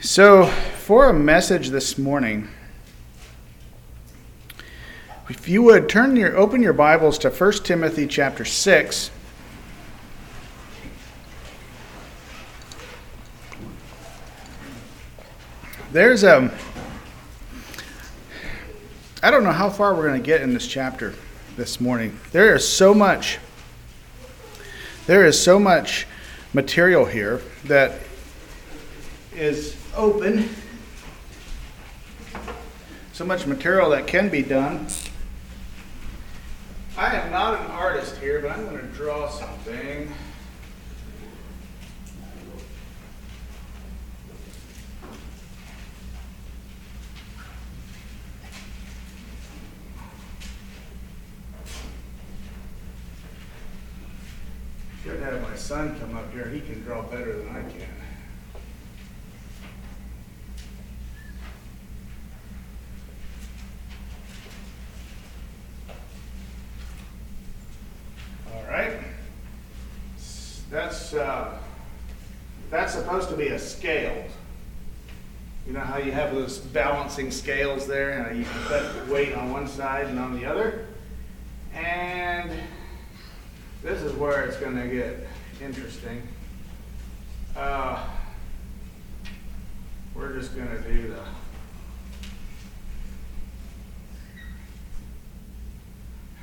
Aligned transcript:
So, 0.00 0.46
for 0.46 1.08
a 1.08 1.12
message 1.12 1.70
this 1.70 1.98
morning, 1.98 2.46
if 5.28 5.48
you 5.48 5.60
would 5.62 5.88
turn 5.88 6.14
your 6.14 6.36
open 6.36 6.62
your 6.62 6.72
Bibles 6.72 7.18
to 7.18 7.30
1 7.30 7.52
Timothy 7.64 8.06
chapter 8.06 8.44
6. 8.44 9.10
There's 15.90 16.22
a 16.22 16.56
I 19.20 19.32
don't 19.32 19.42
know 19.42 19.50
how 19.50 19.68
far 19.68 19.96
we're 19.96 20.06
going 20.06 20.22
to 20.22 20.26
get 20.26 20.42
in 20.42 20.54
this 20.54 20.68
chapter 20.68 21.14
this 21.56 21.80
morning. 21.80 22.20
There 22.30 22.54
is 22.54 22.66
so 22.66 22.94
much 22.94 23.40
there 25.08 25.26
is 25.26 25.42
so 25.42 25.58
much 25.58 26.06
material 26.54 27.04
here 27.04 27.42
that 27.64 27.98
is 29.34 29.76
open. 29.98 30.48
So 33.12 33.24
much 33.24 33.46
material 33.46 33.90
that 33.90 34.06
can 34.06 34.28
be 34.28 34.42
done. 34.42 34.86
I 36.96 37.16
am 37.16 37.32
not 37.32 37.60
an 37.60 37.70
artist 37.72 38.16
here, 38.18 38.40
but 38.40 38.52
I'm 38.52 38.64
going 38.64 38.78
to 38.78 38.86
draw 38.94 39.28
something. 39.28 40.12
Should 55.02 55.20
have 55.20 55.42
my 55.42 55.56
son 55.56 55.98
come 55.98 56.16
up 56.16 56.32
here. 56.32 56.48
He 56.48 56.60
can 56.60 56.82
draw 56.82 57.02
better 57.02 57.38
than 57.38 57.48
I 57.48 57.62
can. 57.62 57.88
All 68.52 68.64
right. 68.68 68.92
That's 70.70 71.14
uh, 71.14 71.58
that's 72.70 72.92
supposed 72.92 73.30
to 73.30 73.36
be 73.36 73.48
a 73.48 73.58
scale. 73.58 74.24
You 75.66 75.72
know 75.72 75.80
how 75.80 75.98
you 75.98 76.12
have 76.12 76.34
those 76.34 76.58
balancing 76.58 77.30
scales 77.30 77.86
there, 77.86 78.10
and 78.10 78.38
you 78.38 78.44
can 78.44 78.62
put 78.64 79.08
weight 79.08 79.34
on 79.34 79.50
one 79.50 79.66
side 79.66 80.06
and 80.06 80.18
on 80.18 80.38
the 80.38 80.46
other. 80.46 80.86
And 81.74 82.50
this 83.82 84.02
is 84.02 84.12
where 84.14 84.44
it's 84.44 84.56
going 84.56 84.76
to 84.76 84.88
get 84.88 85.26
interesting. 85.62 86.22
Uh, 87.56 88.04
we're 90.14 90.34
just 90.34 90.54
going 90.54 90.68
to 90.68 90.80
do 90.82 91.14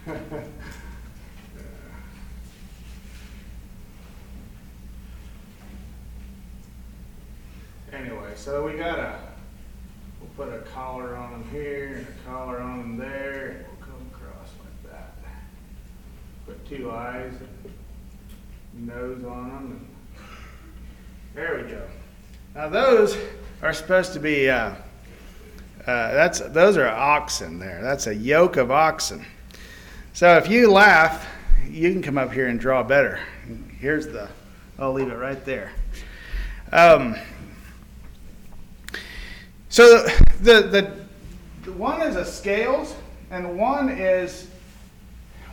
the. 0.05 0.41
anyway, 8.06 8.31
so 8.36 8.66
we 8.66 8.73
got 8.73 9.00
a, 9.00 9.20
we'll 10.20 10.48
put 10.48 10.53
a 10.53 10.59
collar 10.61 11.16
on 11.16 11.31
them 11.31 11.50
here 11.52 11.95
and 11.98 12.08
a 12.08 12.30
collar 12.30 12.59
on 12.59 12.80
them 12.80 12.98
there, 12.98 13.50
and 13.50 13.66
we'll 13.66 13.88
come 13.88 14.09
across 14.14 14.50
like 14.59 14.92
that. 14.92 15.16
Put 16.45 16.67
two 16.70 16.92
eyes 16.92 17.33
and 18.73 18.88
nose 18.88 19.23
on 19.23 19.50
them, 19.50 19.72
and 19.72 19.88
there 21.33 21.61
we 21.64 21.72
go. 21.72 21.81
Now 22.53 22.70
those 22.70 23.17
are 23.61 23.73
supposed 23.73 24.14
to 24.14 24.20
be, 24.20 24.50
uh, 24.50 24.56
uh, 24.66 24.76
that's 25.86 26.39
those 26.39 26.78
are 26.78 26.88
oxen 26.88 27.59
there. 27.59 27.81
That's 27.81 28.08
a 28.08 28.16
yoke 28.16 28.58
of 28.58 28.72
oxen. 28.72 29.26
So 30.14 30.38
if 30.38 30.48
you 30.48 30.71
laugh, 30.71 31.27
you 31.67 31.92
can 31.92 32.02
come 32.02 32.17
up 32.17 32.32
here 32.32 32.48
and 32.48 32.60
draw 32.60 32.83
better. 32.83 33.20
Here's 33.80 34.08
the, 34.08 34.30
I'll 34.77 34.94
leave 34.94 35.10
it 35.10 35.17
right 35.17 35.44
there. 35.44 35.71
Um, 36.71 37.15
so 39.75 40.08
the, 40.39 40.95
the, 41.65 41.73
one 41.73 42.02
is 42.02 42.15
a 42.15 42.23
scales, 42.23 42.95
and 43.30 43.58
one 43.58 43.89
is, 43.89 44.47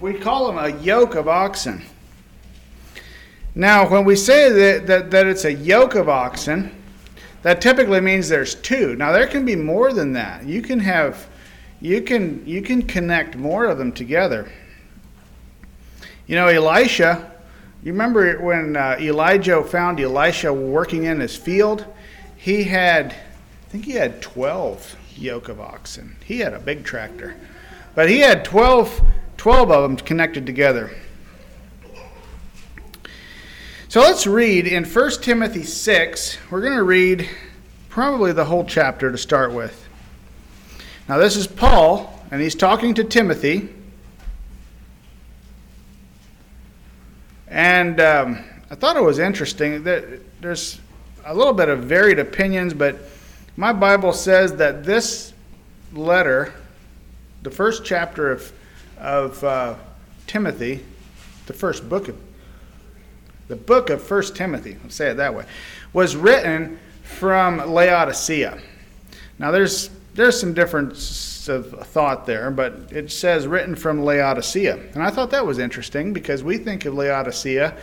we 0.01 0.15
call 0.15 0.47
them 0.47 0.59
a 0.59 0.79
yoke 0.81 1.17
of 1.17 1.27
oxen. 1.27 1.83
Now, 3.57 3.91
when 3.91 4.05
we 4.05 4.15
say 4.15 4.49
that, 4.49 4.87
that, 4.87 5.11
that 5.11 5.27
it's 5.27 5.45
a 5.45 5.53
yoke 5.53 5.97
of 5.97 6.09
oxen, 6.09 6.71
that 7.43 7.61
typically 7.61 8.01
means 8.01 8.29
there's 8.29 8.55
two. 8.55 8.95
Now, 8.95 9.11
there 9.11 9.27
can 9.27 9.45
be 9.45 9.57
more 9.57 9.93
than 9.93 10.13
that. 10.13 10.47
You 10.47 10.63
can 10.63 10.79
have, 10.79 11.27
you 11.81 12.01
can, 12.01 12.47
you 12.47 12.63
can 12.63 12.83
connect 12.83 13.35
more 13.35 13.65
of 13.65 13.77
them 13.77 13.91
together. 13.91 14.49
You 16.29 16.37
know, 16.37 16.47
Elisha, 16.47 17.29
you 17.83 17.91
remember 17.91 18.41
when 18.41 18.77
uh, 18.77 18.99
Elijah 19.01 19.65
found 19.65 19.99
Elisha 19.99 20.55
working 20.55 21.07
in 21.07 21.19
his 21.19 21.37
field? 21.37 21.85
He 22.37 22.63
had 22.63 23.17
think 23.73 23.87
he 23.87 23.93
had 23.93 24.21
12 24.21 24.97
yoke 25.17 25.49
of 25.49 25.59
oxen. 25.59 26.15
He 26.27 26.41
had 26.41 26.53
a 26.53 26.59
big 26.59 26.85
tractor. 26.85 27.35
But 27.95 28.11
he 28.11 28.19
had 28.19 28.45
12, 28.45 29.01
12 29.39 29.71
of 29.71 29.83
them 29.83 29.97
connected 29.97 30.45
together. 30.45 30.91
So 33.89 34.01
let's 34.01 34.27
read 34.27 34.67
in 34.67 34.85
1 34.85 35.11
Timothy 35.23 35.63
6. 35.63 36.37
We're 36.51 36.61
going 36.61 36.77
to 36.77 36.83
read 36.83 37.27
probably 37.89 38.33
the 38.33 38.45
whole 38.45 38.67
chapter 38.67 39.11
to 39.11 39.17
start 39.17 39.55
with. 39.55 39.89
Now, 41.09 41.17
this 41.17 41.35
is 41.35 41.47
Paul, 41.47 42.23
and 42.31 42.43
he's 42.43 42.55
talking 42.55 42.93
to 42.97 43.05
Timothy. 43.05 43.71
And 47.49 47.99
um, 48.03 48.45
I 48.71 48.75
thought 48.75 48.99
it 48.99 49.03
was 49.03 49.19
interesting 49.19 49.85
that 49.85 50.43
there's 50.43 50.79
a 51.25 51.35
little 51.35 51.55
bit 51.55 51.71
of 51.71 51.85
varied 51.85 52.19
opinions, 52.19 52.75
but 52.75 52.99
my 53.57 53.73
Bible 53.73 54.13
says 54.13 54.57
that 54.57 54.85
this 54.85 55.33
letter, 55.93 56.53
the 57.43 57.51
first 57.51 57.85
chapter 57.85 58.31
of, 58.31 58.53
of 58.99 59.45
uh, 59.45 59.75
Timothy, 60.27 60.85
the 61.47 61.53
first 61.53 61.89
book 61.89 62.09
of 62.09 62.17
the 63.49 63.57
book 63.57 63.91
of 63.91 64.03
First 64.03 64.35
Timothy, 64.35 64.79
let's 64.83 64.95
say 64.95 65.11
it 65.11 65.19
that 65.19 65.35
way, 65.35 65.45
was 65.93 66.17
written 66.17 66.79
from 67.03 67.59
Laodicea. 67.59 68.59
Now 69.39 69.51
there's 69.51 69.91
there's 70.15 70.39
some 70.41 70.55
difference 70.55 71.49
of 71.49 71.87
thought 71.89 72.25
there, 72.25 72.51
but 72.51 72.93
it 72.93 73.11
says 73.11 73.47
written 73.47 73.75
from 73.75 74.05
Laodicea. 74.05 74.79
And 74.95 75.03
I 75.03 75.11
thought 75.11 75.31
that 75.31 75.45
was 75.45 75.59
interesting 75.59 76.13
because 76.13 76.43
we 76.43 76.57
think 76.57 76.85
of 76.85 76.95
Laodicea 76.95 77.77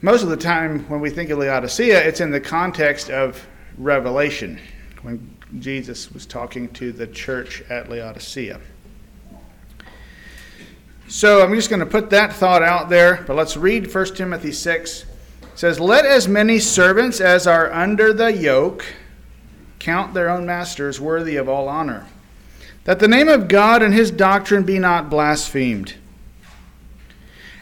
most 0.00 0.22
of 0.22 0.28
the 0.28 0.36
time 0.36 0.88
when 0.88 1.00
we 1.00 1.10
think 1.10 1.30
of 1.30 1.38
Laodicea, 1.38 2.06
it's 2.06 2.20
in 2.20 2.30
the 2.30 2.40
context 2.40 3.10
of 3.10 3.44
Revelation 3.78 4.58
when 5.02 5.34
Jesus 5.60 6.10
was 6.12 6.26
talking 6.26 6.68
to 6.74 6.92
the 6.92 7.06
church 7.06 7.62
at 7.70 7.88
Laodicea. 7.88 8.60
So 11.06 11.42
I'm 11.42 11.54
just 11.54 11.70
going 11.70 11.80
to 11.80 11.86
put 11.86 12.10
that 12.10 12.34
thought 12.34 12.62
out 12.62 12.90
there, 12.90 13.24
but 13.26 13.34
let's 13.34 13.56
read 13.56 13.92
1 13.92 14.14
Timothy 14.14 14.52
6. 14.52 15.02
It 15.02 15.48
says, 15.54 15.80
Let 15.80 16.04
as 16.04 16.28
many 16.28 16.58
servants 16.58 17.20
as 17.20 17.46
are 17.46 17.72
under 17.72 18.12
the 18.12 18.32
yoke 18.32 18.84
count 19.78 20.12
their 20.12 20.28
own 20.28 20.44
masters 20.44 21.00
worthy 21.00 21.36
of 21.36 21.48
all 21.48 21.68
honor, 21.68 22.06
that 22.84 22.98
the 22.98 23.08
name 23.08 23.28
of 23.28 23.48
God 23.48 23.82
and 23.82 23.94
his 23.94 24.10
doctrine 24.10 24.64
be 24.64 24.78
not 24.78 25.08
blasphemed. 25.08 25.94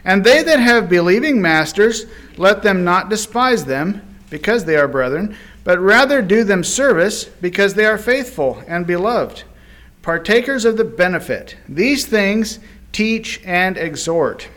And 0.04 0.24
they 0.24 0.42
that 0.42 0.60
have 0.60 0.88
believing 0.88 1.42
masters, 1.42 2.06
let 2.36 2.62
them 2.62 2.84
not 2.84 3.10
despise 3.10 3.64
them, 3.64 4.16
because 4.30 4.64
they 4.64 4.76
are 4.76 4.88
brethren, 4.88 5.36
but 5.66 5.80
rather 5.80 6.22
do 6.22 6.44
them 6.44 6.62
service 6.62 7.24
because 7.24 7.74
they 7.74 7.84
are 7.84 7.98
faithful 7.98 8.62
and 8.68 8.86
beloved, 8.86 9.42
partakers 10.00 10.64
of 10.64 10.76
the 10.76 10.84
benefit. 10.84 11.56
These 11.68 12.06
things 12.06 12.60
teach 12.92 13.40
and 13.44 13.76
exhort. 13.76 14.48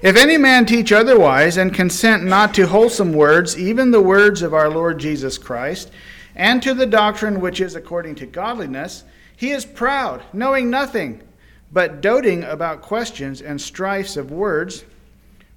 If 0.00 0.16
any 0.16 0.38
man 0.38 0.64
teach 0.64 0.90
otherwise 0.90 1.58
and 1.58 1.74
consent 1.74 2.24
not 2.24 2.54
to 2.54 2.66
wholesome 2.66 3.12
words, 3.12 3.58
even 3.58 3.90
the 3.90 4.00
words 4.00 4.40
of 4.40 4.54
our 4.54 4.70
Lord 4.70 4.98
Jesus 4.98 5.36
Christ, 5.36 5.90
and 6.34 6.62
to 6.62 6.72
the 6.72 6.86
doctrine 6.86 7.42
which 7.42 7.60
is 7.60 7.74
according 7.74 8.14
to 8.14 8.26
godliness, 8.26 9.04
he 9.36 9.50
is 9.50 9.66
proud, 9.66 10.22
knowing 10.32 10.70
nothing, 10.70 11.22
but 11.70 12.00
doting 12.00 12.42
about 12.42 12.80
questions 12.80 13.42
and 13.42 13.60
strifes 13.60 14.16
of 14.16 14.30
words, 14.30 14.86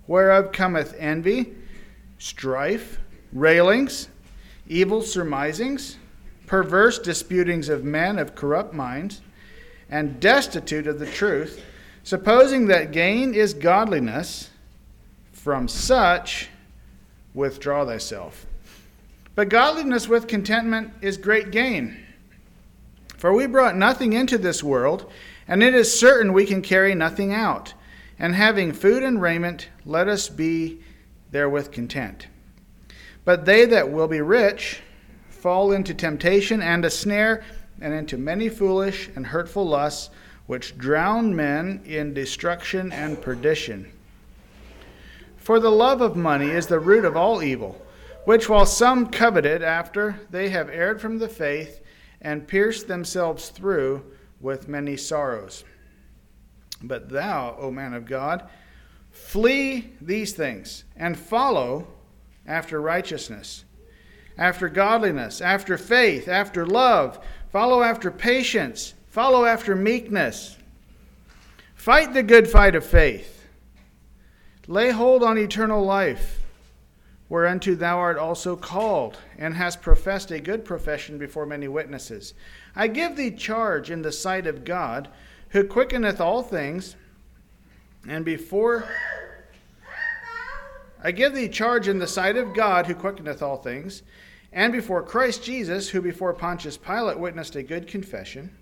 whereof 0.06 0.52
cometh 0.52 0.94
envy, 1.00 1.54
strife, 2.18 2.98
railings, 3.34 4.10
evil 4.68 5.02
surmisings, 5.02 5.98
perverse 6.46 7.00
disputings 7.00 7.70
of 7.70 7.84
men 7.84 8.20
of 8.20 8.36
corrupt 8.36 8.74
minds, 8.74 9.22
and 9.90 10.20
destitute 10.20 10.88
of 10.88 11.00
the 11.00 11.06
truth, 11.06 11.64
supposing 12.04 12.68
that 12.68 12.92
gain 12.92 13.34
is 13.34 13.54
godliness, 13.54 14.50
from 15.32 15.68
such 15.68 16.50
withdraw 17.34 17.86
thyself. 17.86 18.46
But 19.34 19.50
godliness 19.50 20.08
with 20.08 20.28
contentment 20.28 20.92
is 21.02 21.18
great 21.18 21.52
gain. 21.52 21.98
For 23.18 23.34
we 23.34 23.48
brought 23.48 23.76
nothing 23.76 24.14
into 24.14 24.38
this 24.38 24.64
world, 24.64 25.12
and 25.48 25.64
it 25.64 25.74
is 25.74 26.00
certain 26.00 26.34
we 26.34 26.46
can 26.46 26.62
carry 26.62 26.94
nothing 26.94 27.34
out. 27.34 27.74
And 28.20 28.36
having 28.36 28.72
food 28.72 29.04
and 29.04 29.22
raiment, 29.22 29.70
let 29.86 30.08
us 30.08 30.30
be 30.30 30.82
therewith 31.32 31.72
content. 31.72 32.28
But 33.26 33.46
they 33.46 33.66
that 33.66 33.92
will 33.92 34.08
be 34.08 34.22
rich 34.22 34.82
fall 35.42 35.72
into 35.72 35.94
temptation 35.94 36.62
and 36.62 36.86
a 36.86 36.90
snare, 36.90 37.44
and 37.82 37.94
into 37.94 38.16
many 38.16 38.48
foolish 38.48 39.10
and 39.16 39.26
hurtful 39.26 39.68
lusts, 39.68 40.12
which 40.46 40.78
drown 40.78 41.36
men 41.36 41.82
in 41.84 42.14
destruction 42.14 42.92
and 42.92 43.20
perdition. 43.20 43.92
For 45.38 45.60
the 45.60 45.72
love 45.72 46.02
of 46.02 46.16
money 46.16 46.52
is 46.52 46.68
the 46.68 46.80
root 46.80 47.06
of 47.06 47.18
all 47.18 47.42
evil, 47.42 47.84
which 48.26 48.48
while 48.48 48.68
some 48.68 49.08
coveted 49.08 49.64
after, 49.64 50.20
they 50.30 50.50
have 50.50 50.70
erred 50.70 51.02
from 51.02 51.18
the 51.18 51.28
faith 51.28 51.82
and 52.22 52.48
pierced 52.48 52.88
themselves 52.88 53.50
through 53.50 54.04
with 54.40 54.68
many 54.68 54.96
sorrows. 54.96 55.64
But 56.84 57.10
thou, 57.10 57.56
O 57.58 57.72
man 57.72 57.96
of 57.96 58.06
God, 58.06 58.48
flee 59.10 59.94
these 60.00 60.34
things 60.34 60.84
and 60.96 61.18
follow 61.18 61.88
after 62.48 62.82
righteousness, 62.82 63.66
after 64.38 64.70
godliness, 64.70 65.42
after 65.42 65.78
faith, 65.78 66.28
after 66.28 66.66
love, 66.66 67.20
follow 67.50 67.84
after 67.84 68.10
patience, 68.10 68.94
follow 69.08 69.46
after 69.46 69.76
meekness. 69.76 70.58
Fight 71.76 72.14
the 72.14 72.24
good 72.24 72.48
fight 72.48 72.76
of 72.76 72.86
faith. 72.86 73.48
Lay 74.68 74.92
hold 74.92 75.24
on 75.24 75.38
eternal 75.38 75.84
life, 75.84 76.42
whereunto 77.28 77.76
thou 77.76 77.98
art 77.98 78.18
also 78.18 78.56
called, 78.56 79.18
and 79.38 79.56
hast 79.56 79.82
professed 79.82 80.32
a 80.32 80.40
good 80.40 80.64
profession 80.64 81.18
before 81.18 81.46
many 81.46 81.68
witnesses. 81.68 82.34
I 82.76 82.88
give 82.88 83.16
thee 83.18 83.32
charge 83.32 83.90
in 83.90 84.02
the 84.02 84.12
sight 84.12 84.48
of 84.48 84.64
God, 84.64 85.10
who 85.50 85.64
quickeneth 85.64 86.22
all 86.22 86.44
things, 86.44 86.96
and 88.08 88.24
before 88.24 88.88
I 91.04 91.12
give 91.12 91.34
thee 91.34 91.50
charge 91.50 91.88
in 91.88 92.00
the 92.00 92.08
sight 92.08 92.38
of 92.38 92.54
God, 92.54 92.86
who 92.86 92.94
quickeneth 92.94 93.42
all 93.42 93.58
things, 93.58 94.04
and 94.54 94.72
before 94.72 95.02
Christ 95.02 95.44
Jesus, 95.44 95.90
who 95.90 96.02
before 96.02 96.34
Pontius 96.34 96.78
Pilate 96.78 97.18
witnessed 97.18 97.56
a 97.56 97.64
good 97.64 97.88
confession, 97.88 98.56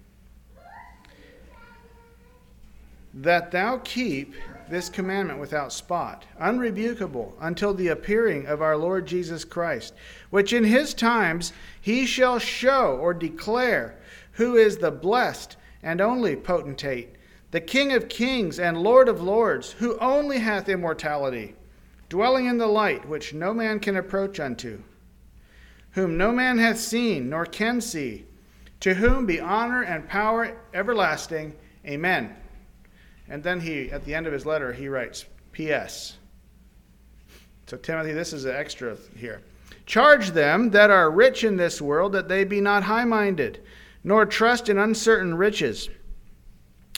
that 3.14 3.52
thou 3.52 3.80
keep 3.84 4.36
this 4.70 4.88
commandment 4.88 5.40
without 5.40 5.74
spot, 5.74 6.26
unrebukable, 6.40 7.34
until 7.42 7.74
the 7.74 7.88
appearing 7.88 8.46
of 8.46 8.62
our 8.62 8.78
Lord 8.78 9.08
Jesus 9.08 9.44
Christ, 9.44 9.94
which 10.30 10.54
in 10.54 10.64
his 10.64 10.94
times 10.94 11.52
he 11.82 12.06
shall 12.06 12.40
show 12.40 12.98
or 12.98 13.14
declare 13.14 14.00
who 14.34 14.56
is 14.56 14.78
the 14.78 14.92
blessed 14.92 15.58
and 15.82 16.00
only 16.00 16.36
potentate, 16.36 17.16
the 17.52 17.60
King 17.60 17.92
of 17.94 18.10
kings 18.10 18.60
and 18.60 18.78
Lord 18.78 19.10
of 19.10 19.22
lords, 19.22 19.72
who 19.74 19.98
only 19.98 20.40
hath 20.40 20.70
immortality, 20.70 21.56
dwelling 22.10 22.48
in 22.48 22.58
the 22.58 22.68
light 22.68 23.08
which 23.08 23.34
no 23.34 23.54
man 23.54 23.80
can 23.80 23.96
approach 23.96 24.40
unto, 24.40 24.82
whom 25.92 26.18
no 26.18 26.32
man 26.32 26.58
hath 26.58 26.80
seen 26.80 27.30
nor 27.30 27.46
can 27.46 27.80
see, 27.80 28.26
to 28.80 28.96
whom 28.96 29.26
be 29.26 29.40
honor 29.40 29.84
and 29.84 30.08
power 30.10 30.58
everlasting. 30.74 31.56
Amen. 31.86 32.36
And 33.30 33.44
then 33.44 33.60
he, 33.60 33.92
at 33.92 34.04
the 34.06 34.16
end 34.16 34.26
of 34.26 34.34
his 34.34 34.46
letter, 34.46 34.74
he 34.74 34.88
writes, 34.88 35.26
P.S. 35.52 36.18
So, 37.68 37.78
Timothy, 37.78 38.14
this 38.14 38.34
is 38.34 38.46
an 38.46 38.56
extra 38.56 38.98
here. 39.16 39.44
Charge 39.86 40.32
them 40.32 40.72
that 40.72 40.90
are 40.90 41.12
rich 41.12 41.44
in 41.44 41.58
this 41.58 41.82
world 41.82 42.14
that 42.14 42.28
they 42.28 42.44
be 42.44 42.62
not 42.62 42.84
high 42.84 43.06
minded, 43.06 43.62
nor 44.04 44.26
trust 44.26 44.70
in 44.70 44.78
uncertain 44.78 45.36
riches, 45.36 45.90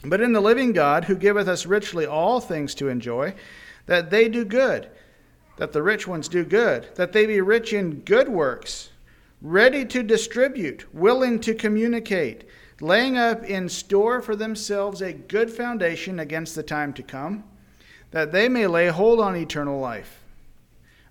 but 0.03 0.21
in 0.21 0.33
the 0.33 0.41
living 0.41 0.71
God, 0.71 1.05
who 1.05 1.15
giveth 1.15 1.47
us 1.47 1.65
richly 1.65 2.05
all 2.05 2.39
things 2.39 2.73
to 2.75 2.87
enjoy, 2.87 3.33
that 3.85 4.09
they 4.09 4.29
do 4.29 4.45
good, 4.45 4.89
that 5.61 5.73
the 5.73 5.83
rich 5.83 6.07
ones 6.07 6.27
do 6.27 6.43
good, 6.43 6.87
that 6.95 7.11
they 7.11 7.27
be 7.27 7.39
rich 7.39 7.71
in 7.71 7.99
good 7.99 8.27
works, 8.27 8.89
ready 9.43 9.85
to 9.85 10.01
distribute, 10.01 10.91
willing 10.91 11.39
to 11.39 11.53
communicate 11.53 12.45
laying 12.79 13.15
up 13.15 13.43
in 13.43 13.69
store 13.69 14.23
for 14.23 14.35
themselves 14.35 15.03
a 15.03 15.13
good 15.13 15.51
foundation 15.51 16.19
against 16.19 16.55
the 16.55 16.63
time 16.63 16.91
to 16.91 17.03
come, 17.03 17.43
that 18.09 18.31
they 18.31 18.49
may 18.49 18.65
lay 18.65 18.87
hold 18.87 19.19
on 19.19 19.35
eternal 19.35 19.79
life. 19.79 20.23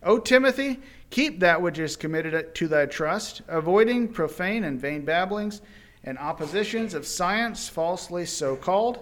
O 0.02 0.18
Timothy, 0.18 0.80
keep 1.10 1.38
that 1.38 1.62
which 1.62 1.78
is 1.78 1.94
committed 1.94 2.52
to 2.56 2.66
thy 2.66 2.86
trust, 2.86 3.42
avoiding 3.46 4.08
profane 4.08 4.64
and 4.64 4.80
vain 4.80 5.04
babblings 5.04 5.60
and 6.02 6.18
oppositions 6.18 6.92
of 6.92 7.06
science 7.06 7.68
falsely 7.68 8.26
so 8.26 8.56
called, 8.56 8.98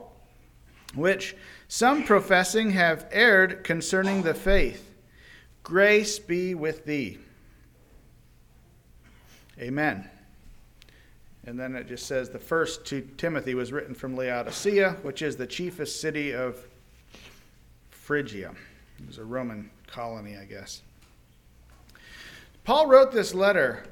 which 0.94 1.34
some 1.68 2.04
professing 2.04 2.72
have 2.72 3.06
erred 3.10 3.64
concerning 3.64 4.20
the 4.20 4.34
faith. 4.34 4.87
Grace 5.68 6.18
be 6.18 6.54
with 6.54 6.86
thee. 6.86 7.18
Amen. 9.60 10.08
And 11.44 11.60
then 11.60 11.76
it 11.76 11.86
just 11.86 12.06
says 12.06 12.30
the 12.30 12.38
first 12.38 12.86
to 12.86 13.02
Timothy 13.18 13.54
was 13.54 13.70
written 13.70 13.94
from 13.94 14.16
Laodicea, 14.16 14.96
which 15.02 15.20
is 15.20 15.36
the 15.36 15.46
chiefest 15.46 16.00
city 16.00 16.34
of 16.34 16.56
Phrygia. 17.90 18.54
It 18.98 19.06
was 19.06 19.18
a 19.18 19.24
Roman 19.24 19.70
colony, 19.86 20.38
I 20.38 20.46
guess. 20.46 20.80
Paul 22.64 22.86
wrote 22.86 23.12
this 23.12 23.34
letter 23.34 23.84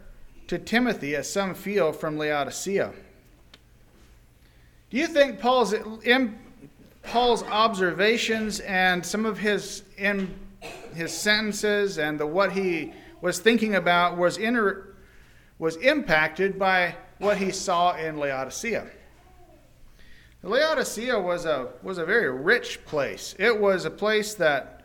to 0.46 0.58
Timothy, 0.58 1.14
as 1.14 1.30
some 1.30 1.54
feel, 1.54 1.92
from 1.92 2.16
Laodicea. 2.16 2.90
Do 4.88 4.96
you 4.96 5.08
think 5.08 5.40
Paul's, 5.40 5.74
Paul's 7.02 7.42
observations 7.42 8.60
and 8.60 9.04
some 9.04 9.26
of 9.26 9.38
his, 9.38 9.82
in 9.98 10.34
his 10.96 11.16
sentences 11.16 11.98
and 11.98 12.18
the, 12.18 12.26
what 12.26 12.52
he 12.52 12.92
was 13.20 13.38
thinking 13.38 13.74
about 13.74 14.16
was, 14.16 14.36
inter, 14.38 14.94
was 15.58 15.76
impacted 15.76 16.58
by 16.58 16.96
what 17.18 17.38
he 17.38 17.50
saw 17.50 17.96
in 17.96 18.18
Laodicea. 18.18 18.86
Laodicea 20.42 21.18
was 21.18 21.44
a 21.44 21.70
was 21.82 21.98
a 21.98 22.04
very 22.04 22.30
rich 22.30 22.84
place. 22.84 23.34
It 23.38 23.60
was 23.60 23.84
a 23.84 23.90
place 23.90 24.34
that 24.34 24.84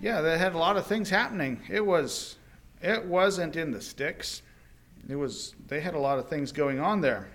yeah, 0.00 0.20
that 0.22 0.38
had 0.38 0.54
a 0.54 0.58
lot 0.58 0.76
of 0.76 0.86
things 0.86 1.10
happening. 1.10 1.60
It 1.68 1.84
was 1.84 2.36
it 2.80 3.04
wasn't 3.04 3.56
in 3.56 3.72
the 3.72 3.80
sticks. 3.80 4.42
It 5.08 5.16
was 5.16 5.54
they 5.66 5.80
had 5.80 5.94
a 5.94 5.98
lot 5.98 6.18
of 6.18 6.28
things 6.28 6.50
going 6.50 6.80
on 6.80 7.00
there. 7.00 7.28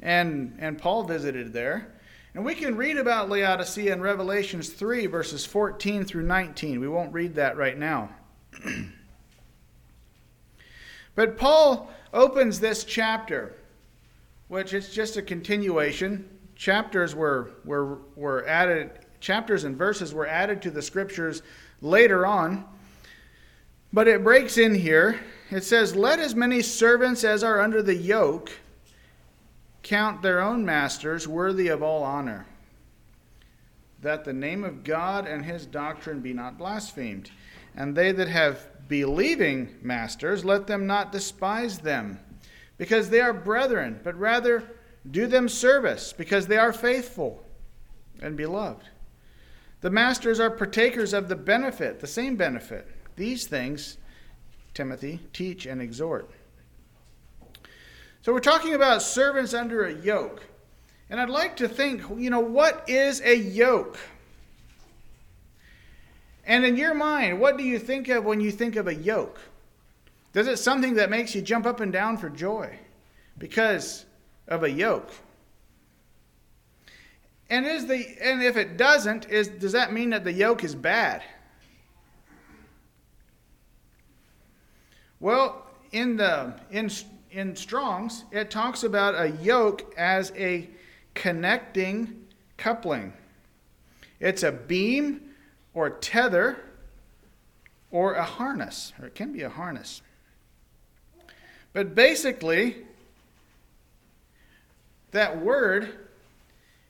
And 0.00 0.56
and 0.58 0.76
Paul 0.76 1.04
visited 1.04 1.52
there. 1.52 1.93
And 2.34 2.44
we 2.44 2.56
can 2.56 2.76
read 2.76 2.98
about 2.98 3.30
Laodicea 3.30 3.92
in 3.92 4.00
Revelations 4.00 4.70
3 4.70 5.06
verses 5.06 5.46
14 5.46 6.04
through 6.04 6.24
19. 6.24 6.80
We 6.80 6.88
won't 6.88 7.12
read 7.12 7.36
that 7.36 7.56
right 7.56 7.78
now. 7.78 8.10
but 11.14 11.36
Paul 11.36 11.90
opens 12.12 12.58
this 12.58 12.82
chapter, 12.82 13.54
which 14.48 14.74
is 14.74 14.92
just 14.92 15.16
a 15.16 15.22
continuation. 15.22 16.28
Chapters 16.56 17.14
were, 17.14 17.52
were, 17.64 17.98
were 18.16 18.44
added, 18.48 18.90
chapters 19.20 19.62
and 19.62 19.76
verses 19.76 20.12
were 20.12 20.26
added 20.26 20.60
to 20.62 20.72
the 20.72 20.82
scriptures 20.82 21.42
later 21.82 22.26
on. 22.26 22.64
But 23.92 24.08
it 24.08 24.24
breaks 24.24 24.58
in 24.58 24.74
here. 24.74 25.20
It 25.50 25.62
says, 25.62 25.94
Let 25.94 26.18
as 26.18 26.34
many 26.34 26.62
servants 26.62 27.22
as 27.22 27.44
are 27.44 27.60
under 27.60 27.80
the 27.80 27.94
yoke 27.94 28.50
count 29.84 30.22
their 30.22 30.40
own 30.40 30.64
masters 30.64 31.28
worthy 31.28 31.68
of 31.68 31.82
all 31.82 32.02
honor, 32.02 32.46
that 34.00 34.24
the 34.24 34.32
name 34.32 34.64
of 34.64 34.82
God 34.82 35.26
and 35.28 35.44
his 35.44 35.66
doctrine 35.66 36.20
be 36.20 36.32
not 36.32 36.58
blasphemed. 36.58 37.30
And 37.76 37.94
they 37.94 38.12
that 38.12 38.28
have 38.28 38.66
believing 38.88 39.76
masters, 39.82 40.44
let 40.44 40.66
them 40.66 40.86
not 40.86 41.12
despise 41.12 41.78
them, 41.78 42.18
because 42.78 43.10
they 43.10 43.20
are 43.20 43.32
brethren, 43.32 44.00
but 44.02 44.18
rather 44.18 44.64
do 45.10 45.26
them 45.26 45.48
service, 45.48 46.12
because 46.12 46.46
they 46.46 46.56
are 46.56 46.72
faithful 46.72 47.44
and 48.20 48.36
beloved. 48.36 48.88
The 49.80 49.90
masters 49.90 50.40
are 50.40 50.50
partakers 50.50 51.12
of 51.12 51.28
the 51.28 51.36
benefit, 51.36 52.00
the 52.00 52.06
same 52.06 52.36
benefit. 52.36 52.88
These 53.16 53.46
things, 53.46 53.98
Timothy, 54.72 55.20
teach 55.32 55.66
and 55.66 55.82
exhort. 55.82 56.30
So 58.24 58.32
we're 58.32 58.40
talking 58.40 58.72
about 58.72 59.02
servants 59.02 59.52
under 59.52 59.84
a 59.84 59.92
yoke. 59.92 60.42
And 61.10 61.20
I'd 61.20 61.28
like 61.28 61.56
to 61.56 61.68
think, 61.68 62.00
you 62.16 62.30
know, 62.30 62.40
what 62.40 62.88
is 62.88 63.20
a 63.20 63.36
yoke? 63.36 63.98
And 66.46 66.64
in 66.64 66.74
your 66.78 66.94
mind, 66.94 67.38
what 67.38 67.58
do 67.58 67.64
you 67.64 67.78
think 67.78 68.08
of 68.08 68.24
when 68.24 68.40
you 68.40 68.50
think 68.50 68.76
of 68.76 68.88
a 68.88 68.94
yoke? 68.94 69.38
Does 70.32 70.48
it 70.48 70.56
something 70.56 70.94
that 70.94 71.10
makes 71.10 71.34
you 71.34 71.42
jump 71.42 71.66
up 71.66 71.80
and 71.80 71.92
down 71.92 72.16
for 72.16 72.30
joy 72.30 72.78
because 73.36 74.06
of 74.48 74.62
a 74.62 74.70
yoke? 74.70 75.10
And 77.50 77.66
is 77.66 77.86
the 77.86 78.06
and 78.22 78.42
if 78.42 78.56
it 78.56 78.78
doesn't, 78.78 79.28
is 79.28 79.48
does 79.48 79.72
that 79.72 79.92
mean 79.92 80.08
that 80.10 80.24
the 80.24 80.32
yoke 80.32 80.64
is 80.64 80.74
bad? 80.74 81.22
Well, 85.20 85.66
in 85.92 86.16
the 86.16 86.54
in 86.70 86.88
in 87.34 87.56
Strong's, 87.56 88.24
it 88.30 88.48
talks 88.48 88.84
about 88.84 89.14
a 89.16 89.30
yoke 89.42 89.92
as 89.98 90.32
a 90.36 90.68
connecting 91.14 92.24
coupling. 92.56 93.12
It's 94.20 94.44
a 94.44 94.52
beam 94.52 95.20
or 95.74 95.90
tether 95.90 96.56
or 97.90 98.14
a 98.14 98.22
harness, 98.22 98.92
or 99.00 99.06
it 99.06 99.16
can 99.16 99.32
be 99.32 99.42
a 99.42 99.48
harness. 99.48 100.00
But 101.72 101.96
basically, 101.96 102.76
that 105.10 105.40
word 105.40 105.92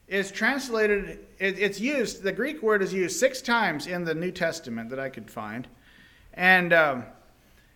is 0.07 0.31
translated, 0.31 1.25
it's 1.39 1.79
used, 1.79 2.21
the 2.21 2.31
Greek 2.31 2.61
word 2.61 2.83
is 2.83 2.93
used 2.93 3.19
six 3.19 3.41
times 3.41 3.87
in 3.87 4.03
the 4.03 4.13
New 4.13 4.31
Testament 4.31 4.91
that 4.91 4.99
I 4.99 5.09
could 5.09 5.31
find. 5.31 5.67
And, 6.35 6.71
um, 6.71 7.05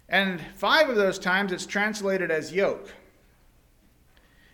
and 0.10 0.42
five 0.56 0.89
of 0.89 0.96
those 0.96 1.20
times 1.20 1.51
it's 1.51 1.66
translated 1.66 2.32
as 2.32 2.51
yoke. 2.51 2.94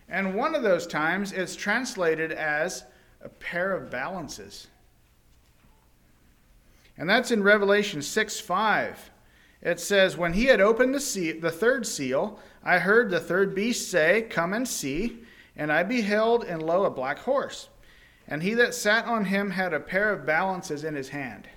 And 0.08 0.34
one 0.34 0.54
of 0.54 0.62
those 0.62 0.86
times 0.86 1.32
it's 1.32 1.56
translated 1.56 2.30
as 2.30 2.84
a 3.22 3.28
pair 3.28 3.72
of 3.72 3.90
balances. 3.90 4.68
And 6.98 7.08
that's 7.08 7.30
in 7.30 7.42
Revelation 7.42 8.02
6 8.02 8.40
5. 8.40 9.10
It 9.62 9.80
says, 9.80 10.16
When 10.16 10.34
he 10.34 10.44
had 10.44 10.60
opened 10.60 10.94
the, 10.94 11.00
seal, 11.00 11.40
the 11.40 11.50
third 11.50 11.86
seal, 11.86 12.38
I 12.62 12.78
heard 12.78 13.10
the 13.10 13.20
third 13.20 13.54
beast 13.54 13.90
say, 13.90 14.22
Come 14.30 14.52
and 14.52 14.66
see. 14.66 15.18
And 15.56 15.72
I 15.72 15.82
beheld, 15.82 16.44
and 16.44 16.62
lo, 16.62 16.84
a 16.84 16.90
black 16.90 17.18
horse. 17.20 17.68
And 18.28 18.42
he 18.42 18.54
that 18.54 18.74
sat 18.74 19.06
on 19.06 19.24
him 19.24 19.50
had 19.50 19.72
a 19.72 19.80
pair 19.80 20.12
of 20.12 20.26
balances 20.26 20.84
in 20.84 20.94
his 20.94 21.08
hand. 21.08 21.48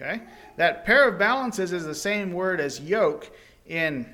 Okay? 0.00 0.22
That 0.56 0.84
pair 0.84 1.08
of 1.08 1.18
balances 1.18 1.72
is 1.72 1.84
the 1.84 1.94
same 1.94 2.32
word 2.32 2.60
as 2.60 2.80
yoke 2.80 3.30
in 3.66 4.06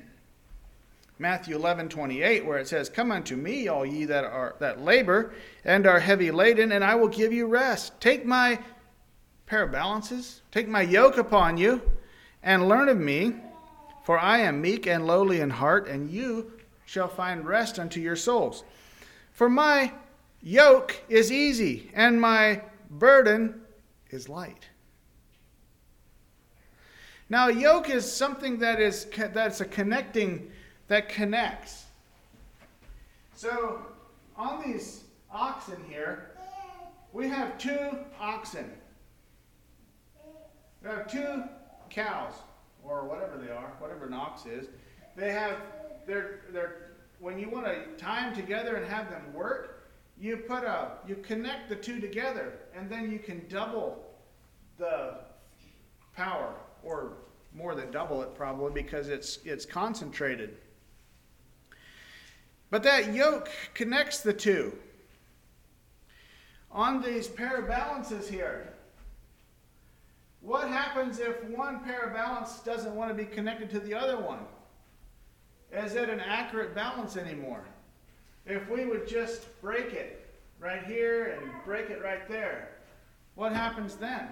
Matthew 1.19 1.55
11, 1.55 1.89
28, 1.89 2.45
where 2.45 2.59
it 2.59 2.67
says, 2.67 2.89
Come 2.89 3.11
unto 3.11 3.35
me, 3.35 3.67
all 3.67 3.85
ye 3.85 4.05
that 4.05 4.23
are 4.23 4.55
that 4.59 4.81
labor 4.81 5.33
and 5.65 5.87
are 5.87 5.99
heavy 5.99 6.29
laden, 6.29 6.71
and 6.71 6.83
I 6.83 6.95
will 6.95 7.07
give 7.07 7.33
you 7.33 7.47
rest. 7.47 7.99
Take 7.99 8.25
my 8.25 8.59
pair 9.47 9.63
of 9.63 9.71
balances, 9.71 10.41
take 10.51 10.67
my 10.67 10.81
yoke 10.81 11.17
upon 11.17 11.57
you, 11.57 11.81
and 12.43 12.67
learn 12.67 12.89
of 12.89 12.97
me, 12.97 13.33
for 14.03 14.19
I 14.19 14.39
am 14.39 14.61
meek 14.61 14.85
and 14.85 15.07
lowly 15.07 15.39
in 15.39 15.49
heart, 15.49 15.87
and 15.87 16.11
you 16.11 16.51
shall 16.85 17.07
find 17.07 17.47
rest 17.47 17.79
unto 17.79 17.99
your 17.99 18.15
souls. 18.15 18.63
For 19.31 19.49
my 19.49 19.91
yoke 20.43 21.01
is 21.09 21.31
easy, 21.31 21.89
and 21.95 22.21
my 22.21 22.61
burden 22.91 23.61
is 24.11 24.29
light. 24.29 24.66
Now, 27.29 27.49
a 27.49 27.53
yoke 27.53 27.89
is 27.89 28.09
something 28.09 28.57
that 28.59 28.79
is 28.79 29.05
that's 29.33 29.59
a 29.59 29.65
connecting 29.65 30.49
that 30.87 31.09
connects. 31.09 31.85
So, 33.35 33.81
on 34.37 34.63
these 34.65 35.03
oxen 35.31 35.83
here, 35.89 36.31
we 37.11 37.27
have 37.27 37.57
two 37.57 37.97
oxen. 38.19 38.71
We 40.81 40.89
have 40.89 41.11
two 41.11 41.43
cows, 41.89 42.33
or 42.83 43.05
whatever 43.05 43.37
they 43.37 43.51
are, 43.51 43.73
whatever 43.79 44.05
an 44.05 44.13
ox 44.13 44.45
is. 44.45 44.67
They 45.15 45.31
have 45.33 45.57
they're 46.05 46.41
they're 46.51 46.91
when 47.19 47.37
you 47.37 47.49
want 47.49 47.65
to 47.65 47.85
tie 47.97 48.21
them 48.21 48.35
together 48.35 48.75
and 48.75 48.85
have 48.87 49.09
them 49.09 49.33
work, 49.33 49.89
you 50.19 50.37
put 50.37 50.63
a 50.63 50.91
you 51.05 51.15
connect 51.15 51.67
the 51.67 51.75
two 51.75 51.99
together, 51.99 52.53
and 52.73 52.89
then 52.89 53.11
you 53.11 53.19
can 53.19 53.45
double 53.49 54.05
the 54.77 55.15
power, 56.15 56.53
or 56.83 57.13
more 57.53 57.75
than 57.75 57.91
double 57.91 58.21
it 58.21 58.35
probably 58.35 58.71
because 58.71 59.09
it's 59.09 59.39
it's 59.45 59.65
concentrated. 59.65 60.57
But 62.69 62.83
that 62.83 63.13
yoke 63.13 63.49
connects 63.73 64.21
the 64.21 64.33
two. 64.33 64.77
On 66.71 67.01
these 67.01 67.27
pair 67.27 67.61
of 67.61 67.67
balances 67.67 68.27
here, 68.27 68.73
what 70.41 70.67
happens 70.67 71.19
if 71.19 71.43
one 71.45 71.79
pair 71.83 72.01
of 72.01 72.13
balance 72.13 72.59
doesn't 72.59 72.93
want 72.93 73.09
to 73.09 73.15
be 73.15 73.25
connected 73.25 73.69
to 73.71 73.79
the 73.79 73.93
other 73.93 74.17
one? 74.17 74.39
is 75.71 75.95
it 75.95 76.09
an 76.09 76.19
accurate 76.19 76.73
balance 76.73 77.17
anymore? 77.17 77.63
If 78.45 78.69
we 78.69 78.85
would 78.85 79.07
just 79.07 79.47
break 79.61 79.93
it 79.93 80.25
right 80.59 80.83
here 80.83 81.37
and 81.37 81.51
break 81.65 81.89
it 81.89 82.01
right 82.01 82.27
there, 82.29 82.69
what 83.35 83.51
happens 83.51 83.95
then? 83.95 84.29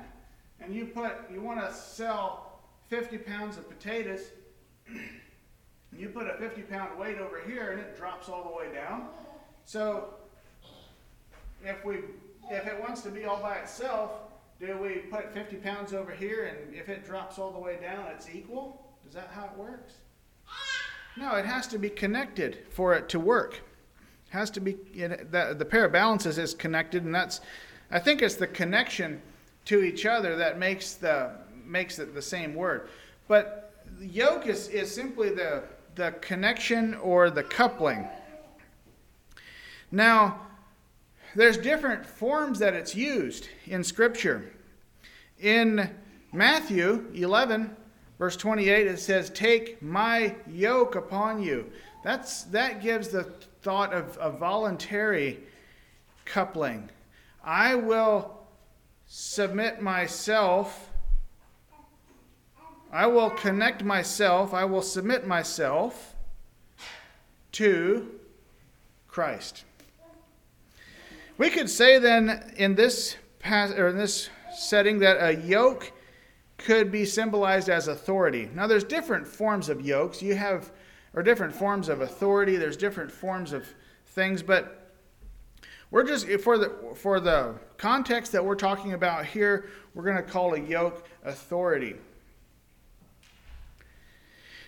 And 0.62 0.74
you 0.74 0.86
put 0.86 1.14
you 1.32 1.42
want 1.42 1.60
to 1.60 1.74
sell 1.74 2.60
50 2.90 3.18
pounds 3.20 3.58
of 3.58 3.68
potatoes, 3.70 4.22
and 4.88 5.00
you 6.00 6.10
put 6.10 6.28
a 6.28 6.36
50 6.38 6.62
pound 6.64 6.98
weight 7.00 7.18
over 7.18 7.42
here 7.46 7.72
and 7.72 7.80
it 7.80 7.98
drops 7.98 8.30
all 8.30 8.44
the 8.44 8.56
way 8.56 8.74
down. 8.74 9.08
So 9.66 10.14
if 11.64 11.84
we 11.84 12.00
if 12.50 12.68
it 12.68 12.80
wants 12.80 13.02
to 13.02 13.10
be 13.10 13.26
all 13.26 13.42
by 13.42 13.56
itself, 13.56 14.12
do 14.60 14.78
we 14.78 14.98
put 15.12 15.34
50 15.34 15.58
pounds 15.58 15.94
over 15.94 16.12
here 16.12 16.46
and 16.46 16.74
if 16.74 16.90
it 16.90 17.06
drops 17.06 17.40
all 17.40 17.52
the 17.52 17.60
way 17.60 17.78
down, 17.82 18.06
it's 18.14 18.30
equal? 18.30 18.86
Is 19.08 19.14
that 19.16 19.30
how 19.34 19.46
it 19.46 19.58
works? 19.58 19.94
No, 21.18 21.36
it 21.36 21.46
has 21.46 21.68
to 21.68 21.78
be 21.78 21.90
connected 21.90 22.60
for 22.70 22.94
it 22.94 23.08
to 23.10 23.20
work. 23.20 23.62
It 24.28 24.32
has 24.32 24.50
to 24.52 24.60
be 24.60 24.78
it, 24.94 25.32
the, 25.32 25.56
the 25.58 25.66
pair 25.66 25.86
of 25.86 25.92
balances 25.92 26.38
is 26.38 26.54
connected, 26.54 27.04
and 27.04 27.16
that's 27.16 27.42
I 27.90 28.00
think 28.00 28.22
it's 28.22 28.36
the 28.36 28.48
connection 28.48 29.22
to 29.66 29.84
each 29.84 30.06
other 30.06 30.36
that 30.36 30.60
makes 30.60 30.94
the 30.94 31.32
makes 31.66 32.00
it 32.00 32.14
the 32.14 32.22
same 32.22 32.54
word. 32.54 32.90
But 33.28 33.74
yoke 34.00 34.48
is, 34.48 34.68
is 34.68 34.94
simply 34.94 35.30
the 35.30 35.64
the 35.96 36.12
connection 36.22 36.94
or 36.96 37.30
the 37.30 37.44
coupling. 37.44 38.08
Now, 39.92 40.42
there's 41.36 41.58
different 41.58 42.06
forms 42.06 42.60
that 42.60 42.74
it's 42.74 42.96
used 42.96 43.48
in 43.66 43.84
Scripture. 43.84 44.52
In 45.40 45.90
Matthew 46.32 47.10
11, 47.14 47.76
Verse 48.18 48.38
28, 48.38 48.88
it 48.88 49.00
says, 49.00 49.30
Take 49.32 49.82
my 49.82 50.36
yoke 50.48 50.96
upon 50.96 51.42
you. 51.42 51.70
That's, 52.04 52.44
that 52.46 52.82
gives 52.82 53.10
the 53.10 53.24
thought 53.62 53.94
of 53.94 54.18
a 54.22 54.30
voluntary 54.32 55.40
coupling. 56.24 56.90
I 57.44 57.76
will 57.76 58.35
submit 59.08 59.82
myself, 59.82 60.90
I 62.92 63.08
will 63.08 63.30
connect 63.30 63.84
myself, 63.84 64.54
I 64.54 64.66
will 64.66 64.82
submit 64.82 65.28
myself 65.28 66.16
to 67.54 68.10
Christ. 69.08 69.64
We 71.38 71.50
could 71.50 71.70
say 71.70 72.00
then 72.00 72.54
in 72.56 72.76
this 72.76 73.18
pas- 73.40 73.72
or 73.72 73.90
in 73.90 73.98
this 73.98 74.30
setting 74.56 75.00
that 75.00 75.18
a 75.18 75.36
yoke 75.36 75.92
could 76.58 76.92
be 76.92 77.06
symbolized 77.06 77.70
as 77.70 77.88
authority. 77.88 78.50
Now, 78.54 78.68
there's 78.68 78.86
different 78.86 79.28
forms 79.28 79.68
of 79.68 79.82
yokes. 79.82 80.22
You 80.22 80.36
have, 80.36 80.72
or 81.14 81.22
different 81.22 81.54
forms 81.54 81.90
of 81.90 82.02
authority. 82.02 82.56
There's 82.56 82.78
different 82.78 83.12
forms 83.12 83.52
of 83.52 83.68
things, 84.06 84.42
but 84.42 84.85
we're 85.96 86.04
just 86.04 86.28
for 86.42 86.58
the 86.58 86.76
for 86.94 87.22
the 87.22 87.56
context 87.78 88.34
that 88.34 88.44
we're 88.44 88.54
talking 88.54 88.92
about 88.92 89.26
here, 89.26 89.70
we're 89.94 90.04
going 90.04 90.18
to 90.18 90.24
call 90.24 90.54
a 90.54 90.60
yoke 90.60 91.08
authority. 91.24 91.96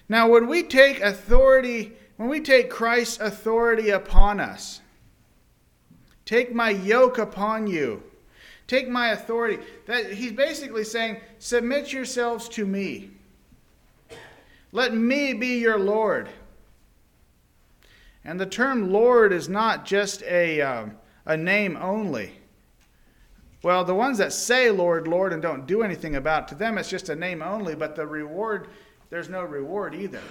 Now, 0.08 0.30
when 0.30 0.48
we 0.48 0.64
take 0.64 1.02
authority, 1.02 1.92
when 2.16 2.30
we 2.30 2.40
take 2.40 2.70
Christ's 2.70 3.20
authority 3.20 3.90
upon 3.90 4.40
us, 4.40 4.80
take 6.24 6.56
my 6.56 6.70
yoke 6.70 7.18
upon 7.18 7.68
you. 7.68 8.02
Take 8.66 8.88
my 8.88 9.10
authority. 9.10 9.62
That 9.86 10.14
he's 10.14 10.32
basically 10.32 10.86
saying, 10.86 11.20
submit 11.40 11.92
yourselves 11.92 12.48
to 12.48 12.66
me. 12.66 13.10
Let 14.72 14.94
me 14.94 15.34
be 15.34 15.60
your 15.60 15.78
Lord. 15.78 16.30
And 18.24 18.40
the 18.40 18.46
term 18.46 18.94
Lord 18.94 19.34
is 19.34 19.50
not 19.50 19.86
just 19.86 20.24
a, 20.24 20.62
uh, 20.62 20.86
a 21.28 21.38
name 21.38 21.78
only. 21.80 22.32
Well, 23.62 23.84
the 23.84 23.94
ones 23.94 24.18
that 24.18 24.34
say 24.34 24.72
Lord, 24.72 25.08
Lord, 25.08 25.34
and 25.34 25.42
don't 25.42 25.68
do 25.68 25.84
anything 25.84 26.16
about 26.16 26.44
it, 26.44 26.48
to 26.50 26.56
them 26.56 26.78
it's 26.78 26.90
just 26.90 27.10
a 27.10 27.16
name 27.16 27.42
only, 27.42 27.76
but 27.76 27.96
the 27.96 28.08
reward, 28.08 28.70
there's 29.10 29.30
no 29.30 29.44
reward 29.44 29.94
either. 29.94 30.22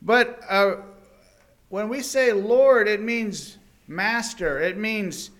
But 0.00 0.40
uh, 0.48 0.76
when 1.70 1.88
we 1.88 2.02
say 2.02 2.32
Lord, 2.32 2.86
it 2.86 3.02
means 3.02 3.58
master, 3.88 4.60
it 4.60 4.78
means 4.78 5.30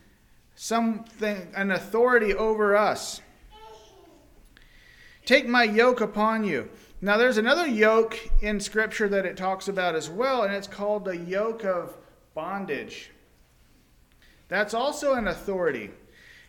something, 0.56 1.48
an 1.54 1.70
authority 1.70 2.34
over 2.34 2.76
us. 2.76 3.20
Take 5.24 5.46
my 5.46 5.64
yoke 5.64 6.00
upon 6.00 6.44
you. 6.44 6.68
Now, 7.00 7.16
there's 7.18 7.38
another 7.38 7.66
yoke 7.66 8.18
in 8.40 8.58
Scripture 8.58 9.08
that 9.10 9.26
it 9.26 9.36
talks 9.36 9.68
about 9.68 9.94
as 9.94 10.10
well, 10.10 10.42
and 10.42 10.54
it's 10.54 10.66
called 10.66 11.04
the 11.04 11.16
yoke 11.16 11.64
of 11.64 11.96
bondage. 12.34 13.10
That's 14.48 14.74
also 14.74 15.14
an 15.14 15.28
authority. 15.28 15.90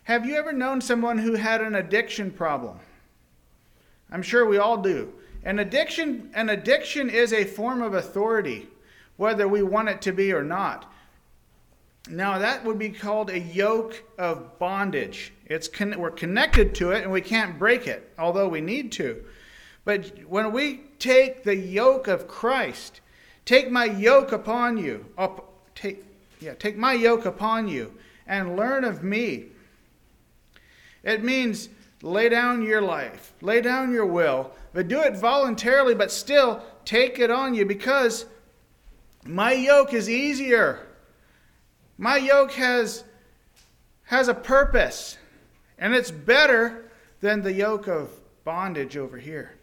Have 0.04 0.26
you 0.26 0.36
ever 0.36 0.54
known 0.54 0.82
someone 0.82 1.18
who 1.18 1.34
had 1.34 1.62
an 1.62 1.76
addiction 1.76 2.32
problem? 2.32 2.80
I'm 4.12 4.22
sure 4.22 4.46
we 4.46 4.58
all 4.58 4.78
do. 4.78 5.14
An 5.44 5.60
addiction, 5.60 6.30
an 6.34 6.50
addiction 6.50 7.10
is 7.10 7.34
a 7.34 7.44
form 7.44 7.82
of 7.82 7.94
authority, 7.94 8.68
whether 9.18 9.48
we 9.48 9.64
want 9.64 9.90
it 9.90 10.02
to 10.04 10.12
be 10.12 10.32
or 10.32 10.44
not. 10.44 10.92
Now, 12.08 12.38
that 12.38 12.64
would 12.64 12.78
be 12.78 12.90
called 12.90 13.32
a 13.32 13.40
yoke 13.40 14.04
of 14.18 14.60
bondage. 14.60 15.34
It's 15.48 15.68
con- 15.68 15.98
we're 15.98 16.12
connected 16.12 16.76
to 16.76 16.92
it 16.92 17.04
and 17.04 17.12
we 17.12 17.22
can't 17.22 17.58
break 17.58 17.88
it, 17.88 18.14
although 18.20 18.48
we 18.48 18.62
need 18.62 18.92
to. 18.94 19.24
But 19.86 20.28
when 20.28 20.52
we 20.52 20.82
take 21.00 21.44
the 21.44 21.56
yoke 21.56 22.08
of 22.08 22.28
Christ, 22.28 23.02
take 23.44 23.72
my 23.72 23.86
yoke 23.86 24.32
upon 24.32 24.78
you, 24.78 25.06
up, 25.18 25.52
take, 25.74 26.05
yeah, 26.40 26.54
take 26.54 26.78
my 26.78 26.94
yoke 26.94 27.26
upon 27.26 27.68
you 27.68 27.94
and 28.28 28.56
learn 28.56 28.84
of 28.84 29.04
me. 29.04 29.46
It 31.04 31.24
means 31.24 31.70
lay 32.02 32.30
down 32.30 32.64
your 32.64 32.82
life, 32.82 33.34
lay 33.42 33.62
down 33.62 33.92
your 33.92 34.06
will, 34.06 34.52
but 34.74 34.88
do 34.88 35.02
it 35.02 35.16
voluntarily, 35.16 35.96
but 35.96 36.12
still 36.12 36.62
take 36.84 37.20
it 37.20 37.32
on 37.32 37.54
you 37.54 37.66
because 37.66 38.26
my 39.26 39.54
yoke 39.54 39.94
is 39.94 40.10
easier. 40.10 40.86
My 41.98 42.18
yoke 42.18 42.52
has, 42.54 43.04
has 44.04 44.28
a 44.28 44.34
purpose, 44.34 45.18
and 45.80 45.96
it's 45.96 46.12
better 46.12 46.92
than 47.22 47.42
the 47.42 47.54
yoke 47.54 47.88
of 47.88 48.10
bondage 48.44 48.98
over 48.98 49.18
here. 49.18 49.54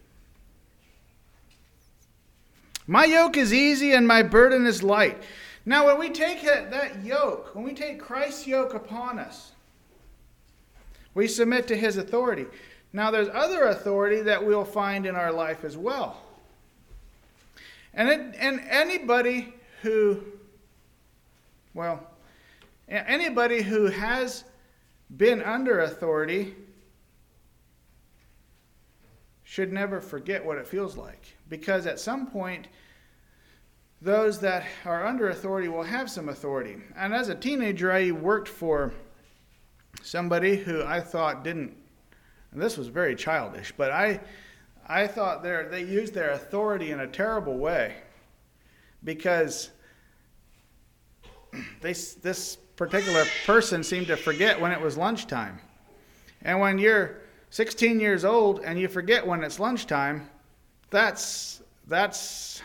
My 2.87 3.05
yoke 3.05 3.37
is 3.37 3.53
easy 3.55 3.93
and 3.93 4.09
my 4.09 4.23
burden 4.23 4.67
is 4.67 4.83
light. 4.83 5.23
Now, 5.65 5.87
when 5.87 5.99
we 5.99 6.11
take 6.11 6.43
that 6.43 7.05
yoke, 7.05 7.55
when 7.55 7.65
we 7.65 7.75
take 7.75 8.01
Christ's 8.01 8.47
yoke 8.47 8.75
upon 8.75 9.19
us, 9.19 9.53
we 11.15 11.29
submit 11.29 11.69
to 11.69 11.77
his 11.77 11.97
authority. 11.97 12.47
Now, 12.93 13.11
there's 13.11 13.29
other 13.33 13.65
authority 13.65 14.23
that 14.23 14.45
we'll 14.45 14.65
find 14.65 15.07
in 15.07 15.15
our 15.15 15.33
life 15.33 15.65
as 15.65 15.77
well. 15.77 16.21
And, 17.95 18.09
it, 18.09 18.35
and 18.39 18.61
anybody 18.69 19.55
who, 19.83 20.23
well, 21.75 22.09
Anybody 22.93 23.63
who 23.63 23.87
has 23.87 24.45
been 25.17 25.41
under 25.43 25.81
authority 25.81 26.55
should 29.45 29.73
never 29.73 29.99
forget 29.99 30.45
what 30.45 30.59
it 30.59 30.67
feels 30.67 30.95
like. 30.95 31.35
Because 31.49 31.87
at 31.87 31.99
some 31.99 32.27
point, 32.27 32.69
those 34.03 34.41
that 34.41 34.65
are 34.85 35.07
under 35.07 35.29
authority 35.29 35.69
will 35.69 35.85
have 35.85 36.11
some 36.11 36.29
authority. 36.29 36.77
And 36.97 37.15
as 37.15 37.29
a 37.29 37.35
teenager, 37.35 37.93
I 37.93 38.11
worked 38.11 38.49
for 38.49 38.93
somebody 40.03 40.57
who 40.57 40.83
I 40.83 41.01
thought 41.01 41.45
didn't, 41.45 41.77
this 42.53 42.77
was 42.77 42.89
very 42.89 43.15
childish, 43.15 43.73
but 43.77 43.93
I, 43.93 44.21
I 44.89 45.07
thought 45.07 45.45
they 45.45 45.85
used 45.85 46.15
their 46.15 46.33
authority 46.33 46.91
in 46.91 47.01
a 47.01 47.07
terrible 47.07 47.57
way 47.59 47.95
because 49.05 49.71
they, 51.81 51.93
this 51.93 52.57
particular 52.75 53.25
person 53.47 53.85
seemed 53.85 54.09
to 54.09 54.17
forget 54.17 54.61
when 54.61 54.73
it 54.73 54.81
was 54.81 54.97
lunchtime. 54.97 55.61
And 56.43 56.59
when 56.59 56.79
you're 56.79 57.19
16 57.51 58.01
years 58.01 58.25
old 58.25 58.61
and 58.65 58.81
you 58.81 58.89
forget 58.89 59.25
when 59.25 59.45
it's 59.45 59.61
lunchtime, 59.61 60.29
that's 60.91 61.63
that's 61.87 62.63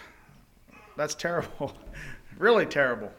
that's 0.98 1.16
terrible. 1.16 1.74
really 2.38 2.66
terrible. 2.66 3.12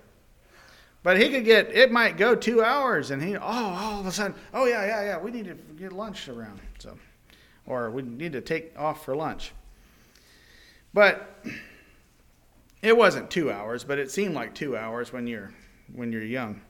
But 1.02 1.18
he 1.18 1.30
could 1.30 1.44
get 1.44 1.70
it 1.74 1.90
might 1.90 2.16
go 2.16 2.34
2 2.34 2.62
hours 2.62 3.10
and 3.10 3.22
he 3.22 3.36
oh 3.36 3.40
all 3.40 4.00
of 4.00 4.06
a 4.06 4.12
sudden, 4.12 4.36
oh 4.52 4.66
yeah, 4.66 4.84
yeah, 4.84 5.04
yeah, 5.04 5.18
we 5.18 5.30
need 5.30 5.46
to 5.46 5.54
get 5.54 5.92
lunch 5.92 6.28
around. 6.28 6.60
So 6.78 6.98
or 7.66 7.90
we 7.90 8.02
need 8.02 8.32
to 8.32 8.40
take 8.40 8.72
off 8.76 9.04
for 9.04 9.14
lunch. 9.14 9.52
But 10.92 11.42
it 12.82 12.96
wasn't 12.96 13.30
2 13.30 13.50
hours, 13.50 13.84
but 13.84 13.98
it 13.98 14.10
seemed 14.10 14.34
like 14.34 14.54
2 14.54 14.76
hours 14.76 15.12
when 15.12 15.26
you're 15.26 15.52
when 15.94 16.12
you're 16.12 16.22
young. 16.22 16.60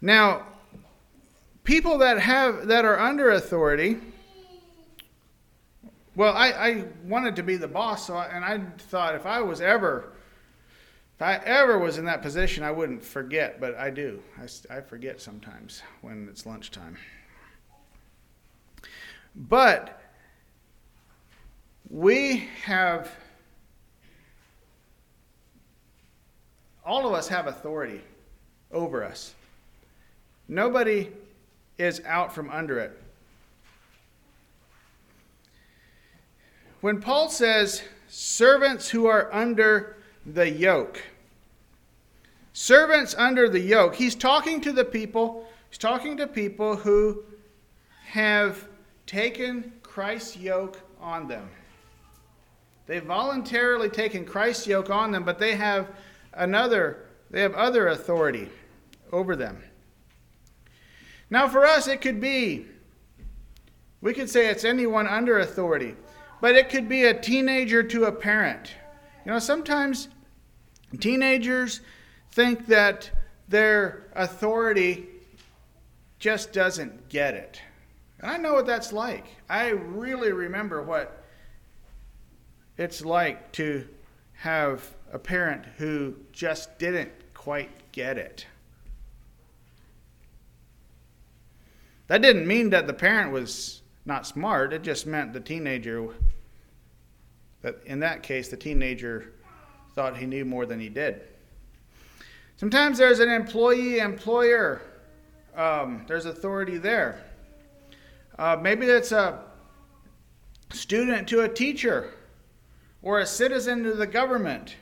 Now, 0.00 0.46
people 1.62 1.98
that 1.98 2.18
have 2.18 2.66
that 2.68 2.84
are 2.84 2.98
under 2.98 3.30
authority. 3.30 3.98
Well, 6.16 6.34
I, 6.34 6.50
I 6.50 6.84
wanted 7.04 7.34
to 7.36 7.42
be 7.42 7.56
the 7.56 7.66
boss, 7.66 8.06
so 8.06 8.14
I, 8.14 8.26
and 8.26 8.44
I 8.44 8.60
thought 8.78 9.16
if 9.16 9.26
I 9.26 9.40
was 9.40 9.60
ever, 9.60 10.12
if 11.16 11.22
I 11.22 11.36
ever 11.44 11.78
was 11.78 11.98
in 11.98 12.04
that 12.04 12.22
position, 12.22 12.62
I 12.62 12.70
wouldn't 12.70 13.02
forget, 13.02 13.60
but 13.60 13.74
I 13.74 13.90
do. 13.90 14.22
I, 14.38 14.76
I 14.76 14.80
forget 14.80 15.20
sometimes 15.20 15.82
when 16.02 16.28
it's 16.30 16.46
lunchtime. 16.46 16.96
But 19.34 20.00
we 21.90 22.48
have, 22.62 23.10
all 26.86 27.08
of 27.08 27.12
us 27.12 27.26
have 27.26 27.48
authority 27.48 28.00
over 28.70 29.02
us. 29.02 29.34
Nobody 30.46 31.10
is 31.76 32.00
out 32.06 32.32
from 32.32 32.50
under 32.50 32.78
it. 32.78 33.00
When 36.84 37.00
Paul 37.00 37.30
says, 37.30 37.82
servants 38.08 38.90
who 38.90 39.06
are 39.06 39.32
under 39.32 39.96
the 40.26 40.50
yoke, 40.50 41.02
servants 42.52 43.14
under 43.16 43.48
the 43.48 43.58
yoke, 43.58 43.94
he's 43.94 44.14
talking 44.14 44.60
to 44.60 44.70
the 44.70 44.84
people, 44.84 45.48
he's 45.70 45.78
talking 45.78 46.18
to 46.18 46.26
people 46.26 46.76
who 46.76 47.24
have 48.04 48.68
taken 49.06 49.72
Christ's 49.82 50.36
yoke 50.36 50.78
on 51.00 51.26
them. 51.26 51.48
They've 52.84 53.02
voluntarily 53.02 53.88
taken 53.88 54.26
Christ's 54.26 54.66
yoke 54.66 54.90
on 54.90 55.10
them, 55.10 55.24
but 55.24 55.38
they 55.38 55.56
have 55.56 55.88
another, 56.34 57.06
they 57.30 57.40
have 57.40 57.54
other 57.54 57.88
authority 57.88 58.50
over 59.10 59.36
them. 59.36 59.56
Now, 61.30 61.48
for 61.48 61.64
us, 61.64 61.88
it 61.88 62.02
could 62.02 62.20
be, 62.20 62.66
we 64.02 64.12
could 64.12 64.28
say 64.28 64.48
it's 64.48 64.66
anyone 64.66 65.08
under 65.08 65.38
authority, 65.38 65.94
but 66.44 66.56
it 66.56 66.68
could 66.68 66.90
be 66.90 67.04
a 67.04 67.18
teenager 67.18 67.82
to 67.82 68.04
a 68.04 68.12
parent. 68.12 68.74
You 69.24 69.32
know, 69.32 69.38
sometimes 69.38 70.10
teenagers 71.00 71.80
think 72.32 72.66
that 72.66 73.10
their 73.48 74.10
authority 74.14 75.06
just 76.18 76.52
doesn't 76.52 77.08
get 77.08 77.32
it. 77.32 77.62
And 78.20 78.30
I 78.30 78.36
know 78.36 78.52
what 78.52 78.66
that's 78.66 78.92
like. 78.92 79.24
I 79.48 79.70
really 79.70 80.32
remember 80.32 80.82
what 80.82 81.24
it's 82.76 83.02
like 83.02 83.50
to 83.52 83.88
have 84.34 84.86
a 85.14 85.18
parent 85.18 85.64
who 85.78 86.14
just 86.30 86.78
didn't 86.78 87.12
quite 87.32 87.90
get 87.90 88.18
it. 88.18 88.46
That 92.08 92.20
didn't 92.20 92.46
mean 92.46 92.68
that 92.68 92.86
the 92.86 92.92
parent 92.92 93.32
was 93.32 93.80
not 94.04 94.26
smart. 94.26 94.74
It 94.74 94.82
just 94.82 95.06
meant 95.06 95.32
the 95.32 95.40
teenager, 95.40 96.10
that 97.64 97.80
in 97.86 97.98
that 98.00 98.22
case, 98.22 98.48
the 98.48 98.56
teenager 98.58 99.32
thought 99.94 100.18
he 100.18 100.26
knew 100.26 100.44
more 100.44 100.66
than 100.66 100.78
he 100.78 100.90
did. 100.90 101.22
Sometimes 102.58 102.98
there's 102.98 103.20
an 103.20 103.30
employee 103.30 104.00
employer, 104.00 104.82
um, 105.56 106.04
there's 106.06 106.26
authority 106.26 106.76
there. 106.76 107.24
Uh, 108.38 108.58
maybe 108.60 108.84
it's 108.84 109.12
a 109.12 109.40
student 110.72 111.26
to 111.28 111.40
a 111.40 111.48
teacher 111.48 112.12
or 113.00 113.20
a 113.20 113.26
citizen 113.26 113.82
to 113.82 113.94
the 113.94 114.06
government. 114.06 114.76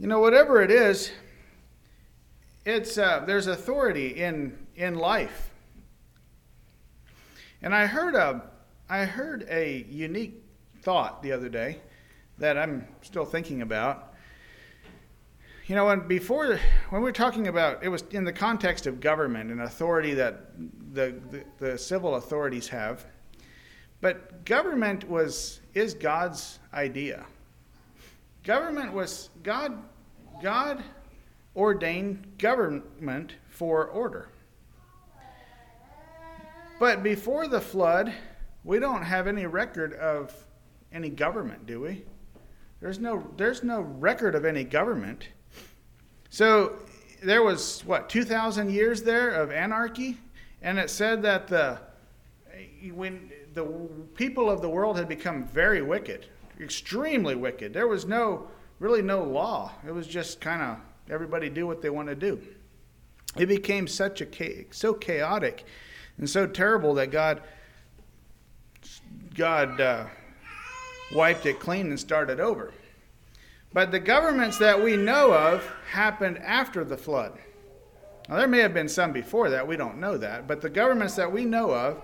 You 0.00 0.08
know, 0.08 0.18
whatever 0.18 0.60
it 0.60 0.72
is, 0.72 1.12
it's 2.66 2.98
uh, 2.98 3.22
there's 3.24 3.46
authority 3.46 4.08
in 4.08 4.58
in 4.74 4.96
life. 4.96 5.53
And 7.64 7.74
I 7.74 7.86
heard 7.86 8.14
a 8.14 8.42
I 8.90 9.06
heard 9.06 9.46
a 9.48 9.86
unique 9.88 10.44
thought 10.82 11.22
the 11.22 11.32
other 11.32 11.48
day 11.48 11.78
that 12.36 12.58
I'm 12.58 12.86
still 13.00 13.24
thinking 13.24 13.62
about. 13.62 14.12
You 15.66 15.74
know, 15.74 15.86
when 15.86 16.06
before 16.06 16.60
when 16.90 17.00
we 17.00 17.08
are 17.08 17.14
talking 17.14 17.48
about 17.48 17.82
it 17.82 17.88
was 17.88 18.02
in 18.10 18.22
the 18.22 18.34
context 18.34 18.86
of 18.86 19.00
government 19.00 19.50
and 19.50 19.62
authority 19.62 20.12
that 20.12 20.50
the, 20.92 21.18
the, 21.30 21.44
the 21.58 21.78
civil 21.78 22.16
authorities 22.16 22.68
have, 22.68 23.06
but 24.02 24.44
government 24.44 25.08
was 25.08 25.62
is 25.72 25.94
God's 25.94 26.58
idea. 26.74 27.24
Government 28.42 28.92
was 28.92 29.30
God 29.42 29.82
God 30.42 30.84
ordained 31.56 32.36
government 32.36 33.36
for 33.48 33.86
order. 33.86 34.28
But 36.78 37.02
before 37.02 37.46
the 37.46 37.60
flood, 37.60 38.12
we 38.64 38.78
don't 38.78 39.02
have 39.02 39.26
any 39.26 39.46
record 39.46 39.94
of 39.94 40.34
any 40.92 41.08
government, 41.08 41.66
do 41.66 41.80
we? 41.80 42.04
There's 42.80 42.98
no, 42.98 43.26
there's 43.36 43.62
no 43.62 43.80
record 43.80 44.34
of 44.34 44.44
any 44.44 44.64
government. 44.64 45.28
So 46.30 46.76
there 47.22 47.42
was 47.42 47.84
what 47.86 48.08
2,000 48.08 48.70
years 48.70 49.02
there 49.02 49.30
of 49.30 49.50
anarchy, 49.52 50.18
and 50.62 50.78
it 50.78 50.90
said 50.90 51.22
that 51.22 51.48
the 51.48 51.78
when 52.92 53.30
the 53.54 53.64
people 54.14 54.50
of 54.50 54.60
the 54.60 54.68
world 54.68 54.98
had 54.98 55.08
become 55.08 55.44
very 55.46 55.80
wicked, 55.80 56.26
extremely 56.60 57.34
wicked. 57.34 57.72
There 57.72 57.88
was 57.88 58.04
no 58.04 58.48
really 58.78 59.00
no 59.00 59.22
law. 59.22 59.72
It 59.86 59.92
was 59.92 60.06
just 60.06 60.40
kind 60.40 60.60
of 60.60 60.78
everybody 61.08 61.48
do 61.48 61.66
what 61.66 61.80
they 61.80 61.90
want 61.90 62.08
to 62.08 62.14
do. 62.14 62.40
It 63.36 63.46
became 63.46 63.86
such 63.86 64.20
a 64.20 64.66
so 64.70 64.92
chaotic 64.92 65.64
and 66.18 66.28
so 66.28 66.46
terrible 66.46 66.94
that 66.94 67.10
God 67.10 67.42
God 69.34 69.80
uh, 69.80 70.06
wiped 71.14 71.46
it 71.46 71.58
clean 71.58 71.88
and 71.88 71.98
started 71.98 72.40
over. 72.40 72.72
But 73.72 73.90
the 73.90 73.98
governments 73.98 74.58
that 74.58 74.80
we 74.80 74.96
know 74.96 75.32
of 75.32 75.64
happened 75.90 76.38
after 76.38 76.84
the 76.84 76.96
flood. 76.96 77.38
Now, 78.28 78.36
there 78.36 78.46
may 78.46 78.60
have 78.60 78.72
been 78.72 78.88
some 78.88 79.12
before 79.12 79.50
that, 79.50 79.66
we 79.66 79.76
don't 79.76 79.98
know 79.98 80.16
that, 80.16 80.46
but 80.46 80.60
the 80.60 80.70
governments 80.70 81.16
that 81.16 81.30
we 81.30 81.44
know 81.44 81.72
of 81.72 82.00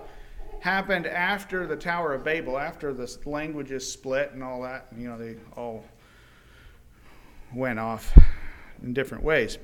happened 0.59 1.07
after 1.07 1.65
the 1.65 1.75
Tower 1.75 2.13
of 2.13 2.23
Babel, 2.23 2.57
after 2.57 2.93
the 2.93 3.17
languages 3.25 3.91
split 3.91 4.31
and 4.33 4.43
all 4.43 4.61
that. 4.61 4.87
You 4.95 5.09
know, 5.09 5.17
they 5.17 5.37
all 5.55 5.83
went 7.53 7.79
off 7.79 8.15
in 8.83 8.93
different 8.93 9.23
ways. 9.23 9.57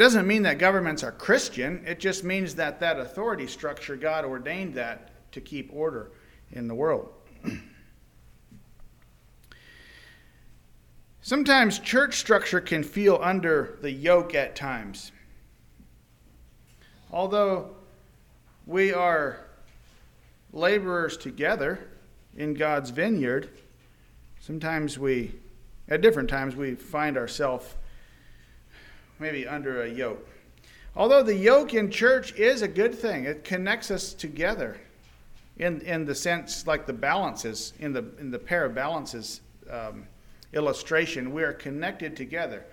Doesn't 0.00 0.26
mean 0.26 0.44
that 0.44 0.58
governments 0.58 1.04
are 1.04 1.12
Christian, 1.12 1.84
it 1.86 2.00
just 2.00 2.24
means 2.24 2.54
that 2.54 2.80
that 2.80 2.98
authority 2.98 3.46
structure, 3.46 3.96
God 3.96 4.24
ordained 4.24 4.72
that 4.76 5.10
to 5.32 5.42
keep 5.42 5.68
order 5.70 6.10
in 6.52 6.68
the 6.68 6.74
world. 6.74 7.12
Sometimes 11.20 11.78
church 11.80 12.16
structure 12.16 12.62
can 12.62 12.82
feel 12.82 13.18
under 13.20 13.76
the 13.82 13.90
yoke 13.90 14.34
at 14.34 14.56
times. 14.56 15.12
Although 17.12 17.76
we 18.66 18.94
are 18.94 19.44
laborers 20.54 21.18
together 21.18 21.78
in 22.34 22.54
God's 22.54 22.88
vineyard, 22.88 23.50
sometimes 24.40 24.98
we, 24.98 25.34
at 25.90 26.00
different 26.00 26.30
times, 26.30 26.56
we 26.56 26.74
find 26.74 27.18
ourselves 27.18 27.74
maybe 29.20 29.46
under 29.46 29.82
a 29.82 29.88
yoke. 29.88 30.26
Although 30.96 31.22
the 31.22 31.34
yoke 31.34 31.74
in 31.74 31.90
church 31.90 32.34
is 32.34 32.62
a 32.62 32.68
good 32.68 32.94
thing, 32.94 33.24
it 33.24 33.44
connects 33.44 33.90
us 33.90 34.12
together 34.12 34.80
in, 35.58 35.80
in 35.82 36.04
the 36.04 36.14
sense 36.14 36.66
like 36.66 36.86
the 36.86 36.92
balances, 36.92 37.74
in 37.78 37.92
the, 37.92 38.04
in 38.18 38.30
the 38.30 38.38
pair 38.38 38.64
of 38.64 38.74
balances 38.74 39.40
um, 39.70 40.06
illustration, 40.52 41.32
we 41.32 41.42
are 41.42 41.52
connected 41.52 42.16
together. 42.16 42.64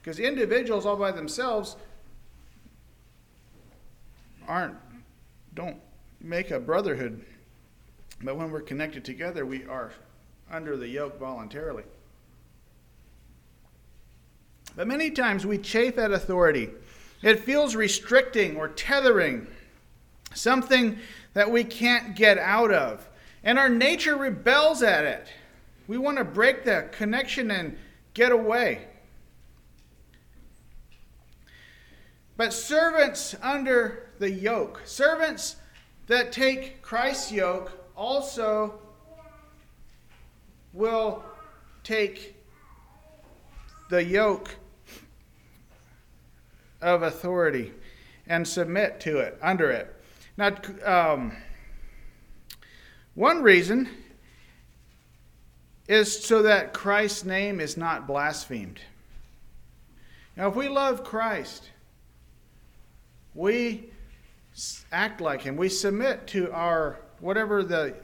Because 0.00 0.18
individuals 0.18 0.86
all 0.86 0.96
by 0.96 1.10
themselves 1.10 1.76
aren't, 4.46 4.76
don't 5.54 5.78
make 6.20 6.50
a 6.50 6.60
brotherhood. 6.60 7.24
But 8.22 8.36
when 8.36 8.50
we're 8.50 8.62
connected 8.62 9.04
together, 9.04 9.44
we 9.44 9.66
are 9.66 9.92
under 10.50 10.76
the 10.76 10.88
yoke 10.88 11.18
voluntarily. 11.18 11.82
But 14.76 14.86
many 14.86 15.10
times 15.10 15.46
we 15.46 15.56
chafe 15.56 15.96
at 15.96 16.12
authority. 16.12 16.68
It 17.22 17.40
feels 17.40 17.74
restricting 17.74 18.56
or 18.56 18.68
tethering, 18.68 19.46
something 20.34 20.98
that 21.32 21.50
we 21.50 21.64
can't 21.64 22.14
get 22.14 22.38
out 22.38 22.70
of. 22.70 23.08
And 23.42 23.58
our 23.58 23.70
nature 23.70 24.16
rebels 24.16 24.82
at 24.82 25.04
it. 25.04 25.28
We 25.88 25.96
want 25.96 26.18
to 26.18 26.24
break 26.24 26.64
the 26.64 26.88
connection 26.92 27.50
and 27.50 27.78
get 28.12 28.32
away. 28.32 28.86
But 32.36 32.52
servants 32.52 33.34
under 33.42 34.10
the 34.18 34.30
yoke, 34.30 34.82
servants 34.84 35.56
that 36.06 36.32
take 36.32 36.82
Christ's 36.82 37.32
yoke, 37.32 37.72
also 37.96 38.78
will 40.74 41.24
take 41.82 42.36
the 43.88 44.04
yoke 44.04 44.54
of 46.80 47.02
authority 47.02 47.72
and 48.26 48.46
submit 48.46 49.00
to 49.00 49.18
it, 49.18 49.38
under 49.42 49.70
it. 49.70 49.94
Now, 50.36 50.54
um, 50.84 51.36
one 53.14 53.42
reason 53.42 53.88
is 55.88 56.24
so 56.24 56.42
that 56.42 56.72
Christ's 56.72 57.24
name 57.24 57.60
is 57.60 57.76
not 57.76 58.06
blasphemed. 58.06 58.80
Now, 60.36 60.48
if 60.48 60.56
we 60.56 60.68
love 60.68 61.04
Christ, 61.04 61.70
we 63.34 63.90
act 64.92 65.20
like 65.20 65.42
Him. 65.42 65.56
We 65.56 65.68
submit 65.68 66.26
to 66.28 66.52
our 66.52 66.98
whatever 67.20 67.62
the 67.62 67.94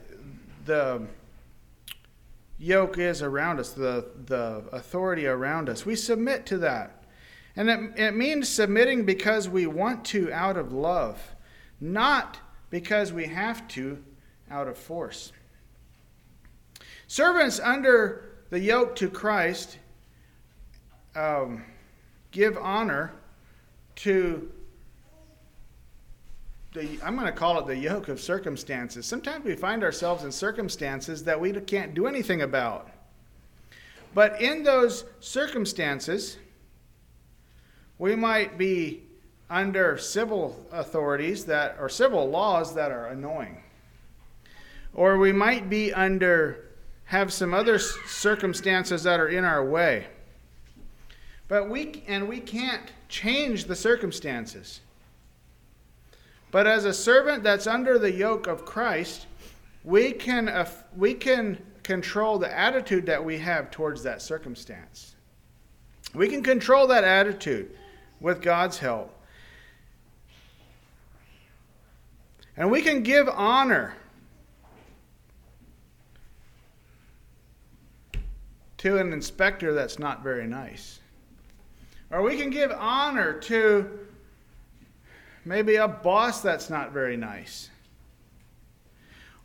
the 0.65 1.05
yoke 2.57 2.97
is 2.97 3.21
around 3.21 3.59
us, 3.59 3.71
the 3.71 4.05
the 4.25 4.63
authority 4.71 5.27
around 5.27 5.69
us. 5.69 5.85
We 5.85 5.95
submit 5.95 6.45
to 6.47 6.57
that, 6.59 7.02
and 7.55 7.69
it, 7.69 7.91
it 7.97 8.15
means 8.15 8.49
submitting 8.49 9.05
because 9.05 9.47
we 9.47 9.67
want 9.67 10.05
to 10.05 10.31
out 10.31 10.57
of 10.57 10.73
love, 10.73 11.21
not 11.79 12.39
because 12.69 13.13
we 13.13 13.27
have 13.27 13.67
to 13.69 14.03
out 14.49 14.67
of 14.67 14.77
force. 14.77 15.31
Servants 17.07 17.59
under 17.59 18.31
the 18.49 18.59
yoke 18.59 18.95
to 18.95 19.09
Christ 19.09 19.77
um, 21.15 21.63
give 22.31 22.57
honor 22.57 23.13
to 23.97 24.51
the, 26.73 26.99
I'm 27.03 27.15
going 27.15 27.27
to 27.27 27.31
call 27.31 27.59
it 27.59 27.67
the 27.67 27.77
yoke 27.77 28.07
of 28.07 28.19
circumstances. 28.19 29.05
Sometimes 29.05 29.45
we 29.45 29.55
find 29.55 29.83
ourselves 29.83 30.23
in 30.23 30.31
circumstances 30.31 31.23
that 31.25 31.39
we 31.39 31.53
can't 31.53 31.93
do 31.93 32.07
anything 32.07 32.41
about. 32.41 32.89
But 34.15 34.41
in 34.41 34.63
those 34.63 35.05
circumstances, 35.19 36.37
we 37.97 38.15
might 38.15 38.57
be 38.57 39.03
under 39.49 39.97
civil 39.97 40.65
authorities 40.71 41.45
that 41.45 41.75
or 41.79 41.87
civil 41.87 42.29
laws 42.29 42.73
that 42.73 42.91
are 42.91 43.07
annoying. 43.07 43.61
Or 44.93 45.17
we 45.17 45.31
might 45.31 45.69
be 45.69 45.93
under 45.93 46.69
have 47.05 47.31
some 47.31 47.53
other 47.53 47.77
circumstances 47.77 49.03
that 49.03 49.19
are 49.19 49.27
in 49.27 49.43
our 49.43 49.63
way. 49.63 50.07
But 51.47 51.69
we 51.69 52.03
and 52.07 52.27
we 52.27 52.39
can't 52.39 52.91
change 53.09 53.65
the 53.65 53.75
circumstances. 53.75 54.81
But 56.49 56.65
as 56.65 56.85
a 56.85 56.93
servant 56.93 57.43
that's 57.43 57.67
under 57.67 57.99
the 57.99 58.11
yoke 58.11 58.47
of 58.47 58.65
Christ, 58.65 59.27
we 59.83 60.13
can 60.13 60.67
we 60.95 61.13
can 61.13 61.59
control 61.83 62.39
the 62.39 62.57
attitude 62.57 63.05
that 63.05 63.23
we 63.23 63.37
have 63.39 63.69
towards 63.69 64.01
that 64.03 64.21
circumstance. 64.21 65.15
We 66.15 66.27
can 66.27 66.41
control 66.41 66.87
that 66.87 67.03
attitude 67.03 67.75
with 68.23 68.41
God's 68.41 68.79
help. 68.79 69.13
And 72.55 72.71
we 72.71 72.81
can 72.81 73.03
give 73.03 73.27
honor 73.27 73.93
to 78.77 78.97
an 78.97 79.11
inspector 79.11 79.73
that's 79.73 79.99
not 79.99 80.23
very 80.23 80.47
nice. 80.47 80.99
Or 82.11 82.21
we 82.21 82.37
can 82.37 82.49
give 82.49 82.71
honor 82.71 83.33
to 83.41 83.99
maybe 85.43 85.75
a 85.75 85.87
boss 85.87 86.41
that's 86.41 86.69
not 86.69 86.93
very 86.93 87.17
nice. 87.17 87.69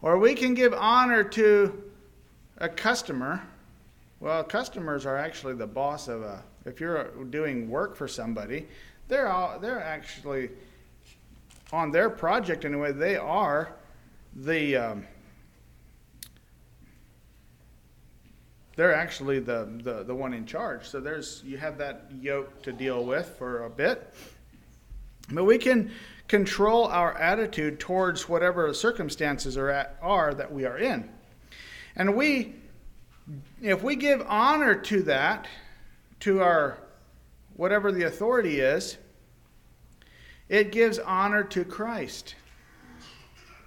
Or 0.02 0.18
we 0.18 0.34
can 0.34 0.54
give 0.54 0.72
honor 0.72 1.24
to 1.24 1.82
a 2.58 2.68
customer. 2.68 3.42
Well, 4.20 4.44
customers 4.44 5.04
are 5.04 5.16
actually 5.16 5.54
the 5.54 5.66
boss 5.66 6.06
of 6.06 6.22
a, 6.22 6.44
if 6.68 6.80
you're 6.80 7.10
doing 7.30 7.68
work 7.68 7.96
for 7.96 8.06
somebody, 8.06 8.66
they're, 9.08 9.28
all, 9.28 9.58
they're 9.58 9.82
actually 9.82 10.50
on 11.72 11.90
their 11.90 12.10
project 12.10 12.64
anyway, 12.64 12.92
they 12.92 13.16
are 13.16 13.72
the, 14.36 14.76
um, 14.76 15.06
they're 18.76 18.94
actually 18.94 19.40
the, 19.40 19.68
the, 19.82 20.04
the 20.04 20.14
one 20.14 20.32
in 20.32 20.46
charge. 20.46 20.86
So 20.86 21.00
there's 21.00 21.42
you 21.44 21.58
have 21.58 21.78
that 21.78 22.06
yoke 22.20 22.62
to 22.62 22.72
deal 22.72 23.04
with 23.04 23.26
for 23.38 23.64
a 23.64 23.70
bit. 23.70 24.14
But 25.30 25.44
we 25.44 25.58
can 25.58 25.90
control 26.28 26.86
our 26.86 27.16
attitude 27.18 27.80
towards 27.80 28.28
whatever 28.28 28.72
circumstances 28.72 29.56
are, 29.56 29.70
at, 29.70 29.96
are 30.00 30.32
that 30.34 30.52
we 30.52 30.64
are 30.64 30.78
in. 30.78 31.08
And 31.96 32.14
we 32.14 32.54
if 33.60 33.82
we 33.82 33.96
give 33.96 34.22
honor 34.26 34.74
to 34.74 35.02
that, 35.02 35.46
to 36.20 36.40
our 36.42 36.78
whatever 37.56 37.90
the 37.90 38.04
authority 38.04 38.60
is, 38.60 38.98
it 40.48 40.72
gives 40.72 40.98
honor 40.98 41.42
to 41.44 41.64
Christ. 41.64 42.34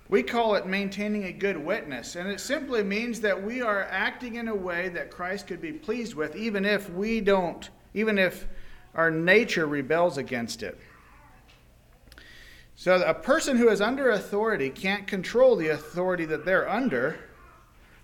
We 0.10 0.24
call 0.24 0.56
it 0.56 0.66
maintaining 0.66 1.26
a 1.26 1.32
good 1.32 1.58
witness, 1.58 2.16
and 2.16 2.28
it 2.28 2.40
simply 2.40 2.84
means 2.84 3.22
that 3.22 3.42
we 3.42 3.62
are 3.62 3.84
acting 3.84 4.36
in 4.36 4.48
a 4.48 4.56
way 4.56 4.90
that 4.90 5.12
Christ 5.12 5.48
could 5.48 5.62
be 5.62 5.72
pleased 5.72 6.16
with, 6.16 6.36
even 6.36 6.66
if 6.66 6.90
we 6.90 7.22
don't 7.22 7.70
even 7.94 8.18
if 8.18 8.48
our 8.96 9.12
nature 9.12 9.66
rebels 9.66 10.18
against 10.18 10.64
it. 10.64 10.80
So 12.76 13.02
a 13.02 13.14
person 13.14 13.58
who 13.58 13.70
is 13.70 13.82
under 13.82 14.10
authority 14.10 14.70
can't 14.70 15.08
control 15.08 15.56
the 15.56 15.70
authority 15.70 16.26
that 16.26 16.46
they're 16.46 16.70
under, 16.70 17.20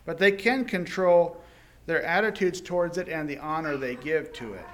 but 0.06 0.18
they 0.18 0.32
can 0.32 0.66
control 0.66 1.42
their 1.88 2.04
attitudes 2.04 2.62
towards 2.62 3.00
it 3.00 3.10
and 3.10 3.28
the 3.28 3.40
honor 3.40 3.78
they 3.78 3.96
give 3.96 4.32
to 4.34 4.54
it. 4.54 4.66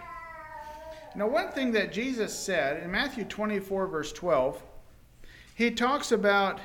Now, 1.15 1.27
one 1.27 1.49
thing 1.49 1.71
that 1.73 1.93
Jesus 1.93 2.37
said 2.37 2.83
in 2.83 2.91
Matthew 2.91 3.23
24, 3.23 3.87
verse 3.87 4.11
12, 4.11 4.61
he 5.55 5.69
talks 5.71 6.11
about 6.11 6.59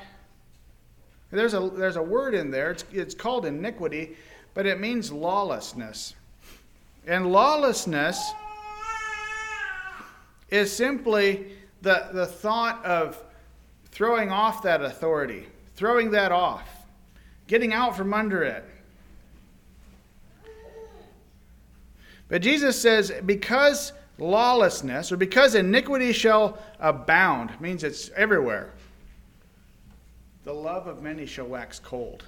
there's 1.31 1.53
a, 1.53 1.69
there's 1.75 1.95
a 1.95 2.01
word 2.01 2.33
in 2.33 2.49
there, 2.49 2.71
it's, 2.71 2.85
it's 2.91 3.13
called 3.13 3.45
iniquity, 3.45 4.17
but 4.55 4.65
it 4.65 4.79
means 4.79 5.11
lawlessness. 5.11 6.15
And 7.05 7.31
lawlessness 7.31 8.31
is 10.49 10.75
simply 10.75 11.51
the, 11.83 12.07
the 12.11 12.25
thought 12.25 12.83
of 12.83 13.23
throwing 13.91 14.31
off 14.31 14.63
that 14.63 14.81
authority, 14.81 15.45
throwing 15.75 16.09
that 16.11 16.31
off, 16.31 16.67
getting 17.45 17.73
out 17.73 17.95
from 17.95 18.13
under 18.13 18.43
it. 18.43 18.65
But 22.29 22.43
Jesus 22.43 22.79
says, 22.79 23.11
because 23.25 23.91
lawlessness, 24.19 25.11
or 25.11 25.17
because 25.17 25.55
iniquity 25.55 26.13
shall 26.13 26.59
abound, 26.79 27.59
means 27.59 27.83
it's 27.83 28.09
everywhere, 28.11 28.71
the 30.43 30.53
love 30.53 30.87
of 30.87 31.01
many 31.01 31.25
shall 31.25 31.47
wax 31.47 31.79
cold. 31.79 32.23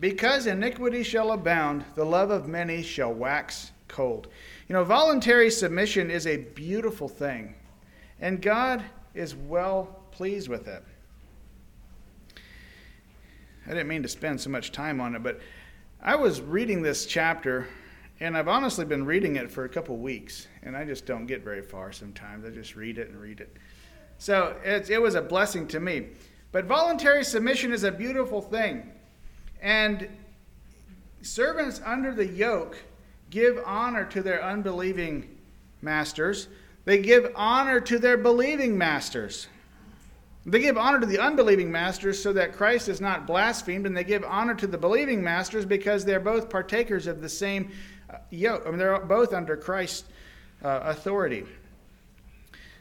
Because 0.00 0.46
iniquity 0.46 1.02
shall 1.02 1.32
abound, 1.32 1.84
the 1.94 2.04
love 2.04 2.30
of 2.30 2.48
many 2.48 2.82
shall 2.82 3.12
wax 3.12 3.72
cold. 3.86 4.28
You 4.66 4.72
know, 4.72 4.84
voluntary 4.84 5.50
submission 5.50 6.10
is 6.10 6.26
a 6.26 6.38
beautiful 6.38 7.08
thing, 7.08 7.54
and 8.20 8.40
God 8.40 8.82
is 9.14 9.34
well 9.34 10.00
pleased 10.10 10.48
with 10.48 10.68
it. 10.68 10.82
I 13.70 13.72
didn't 13.72 13.86
mean 13.86 14.02
to 14.02 14.08
spend 14.08 14.40
so 14.40 14.50
much 14.50 14.72
time 14.72 15.00
on 15.00 15.14
it, 15.14 15.22
but 15.22 15.38
I 16.02 16.16
was 16.16 16.40
reading 16.40 16.82
this 16.82 17.06
chapter, 17.06 17.68
and 18.18 18.36
I've 18.36 18.48
honestly 18.48 18.84
been 18.84 19.06
reading 19.06 19.36
it 19.36 19.48
for 19.48 19.64
a 19.64 19.68
couple 19.68 19.96
weeks, 19.96 20.48
and 20.64 20.76
I 20.76 20.84
just 20.84 21.06
don't 21.06 21.24
get 21.24 21.44
very 21.44 21.62
far 21.62 21.92
sometimes. 21.92 22.44
I 22.44 22.50
just 22.50 22.74
read 22.74 22.98
it 22.98 23.10
and 23.10 23.20
read 23.20 23.38
it. 23.38 23.56
So 24.18 24.56
it, 24.64 24.90
it 24.90 25.00
was 25.00 25.14
a 25.14 25.22
blessing 25.22 25.68
to 25.68 25.78
me. 25.78 26.08
But 26.50 26.64
voluntary 26.64 27.22
submission 27.22 27.72
is 27.72 27.84
a 27.84 27.92
beautiful 27.92 28.42
thing. 28.42 28.90
And 29.62 30.08
servants 31.22 31.80
under 31.86 32.12
the 32.12 32.26
yoke 32.26 32.76
give 33.30 33.62
honor 33.64 34.04
to 34.06 34.20
their 34.20 34.42
unbelieving 34.42 35.38
masters. 35.80 36.48
They 36.86 36.98
give 36.98 37.30
honor 37.36 37.78
to 37.82 38.00
their 38.00 38.16
believing 38.16 38.76
masters. 38.76 39.46
They 40.46 40.60
give 40.60 40.78
honor 40.78 41.00
to 41.00 41.06
the 41.06 41.18
unbelieving 41.18 41.70
masters 41.70 42.22
so 42.22 42.32
that 42.32 42.54
Christ 42.54 42.88
is 42.88 43.00
not 43.00 43.26
blasphemed, 43.26 43.86
and 43.86 43.96
they 43.96 44.04
give 44.04 44.24
honor 44.24 44.54
to 44.54 44.66
the 44.66 44.78
believing 44.78 45.22
masters 45.22 45.66
because 45.66 46.04
they're 46.04 46.20
both 46.20 46.48
partakers 46.48 47.06
of 47.06 47.20
the 47.20 47.28
same 47.28 47.70
uh, 48.08 48.16
yoke. 48.30 48.62
I 48.66 48.70
mean, 48.70 48.78
they're 48.78 48.98
both 49.00 49.34
under 49.34 49.56
Christ's 49.56 50.08
uh, 50.64 50.80
authority. 50.84 51.44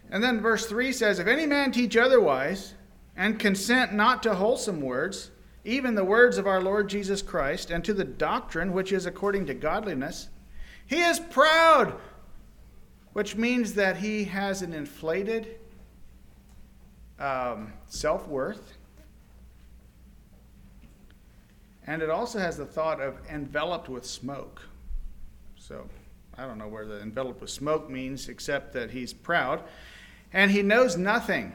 And 0.09 0.23
then 0.23 0.41
verse 0.41 0.65
3 0.67 0.91
says, 0.93 1.19
If 1.19 1.27
any 1.27 1.45
man 1.45 1.71
teach 1.71 1.97
otherwise, 1.97 2.75
and 3.19 3.37
consent 3.37 3.93
not 3.93 4.23
to 4.23 4.33
wholesome 4.33 4.79
words, 4.79 5.29
even 5.65 5.93
the 5.93 6.05
words 6.05 6.37
of 6.37 6.47
our 6.47 6.61
Lord 6.61 6.87
Jesus 6.87 7.21
Christ, 7.21 7.69
and 7.69 7.83
to 7.83 7.93
the 7.93 8.05
doctrine 8.05 8.71
which 8.71 8.93
is 8.93 9.05
according 9.05 9.45
to 9.47 9.53
godliness. 9.53 10.29
He 10.87 11.01
is 11.01 11.19
proud, 11.19 11.95
which 13.11 13.35
means 13.35 13.73
that 13.73 13.97
he 13.97 14.23
has 14.23 14.61
an 14.61 14.73
inflated 14.73 15.59
um, 17.19 17.73
self 17.87 18.27
worth. 18.27 18.73
And 21.85 22.01
it 22.01 22.09
also 22.09 22.39
has 22.39 22.57
the 22.57 22.65
thought 22.65 23.01
of 23.01 23.17
enveloped 23.29 23.89
with 23.89 24.05
smoke. 24.05 24.61
So 25.57 25.87
I 26.37 26.45
don't 26.45 26.57
know 26.57 26.67
where 26.67 26.85
the 26.85 27.01
enveloped 27.01 27.41
with 27.41 27.49
smoke 27.49 27.89
means, 27.89 28.29
except 28.29 28.73
that 28.73 28.91
he's 28.91 29.11
proud. 29.11 29.63
And 30.31 30.49
he 30.49 30.61
knows 30.61 30.95
nothing. 30.95 31.51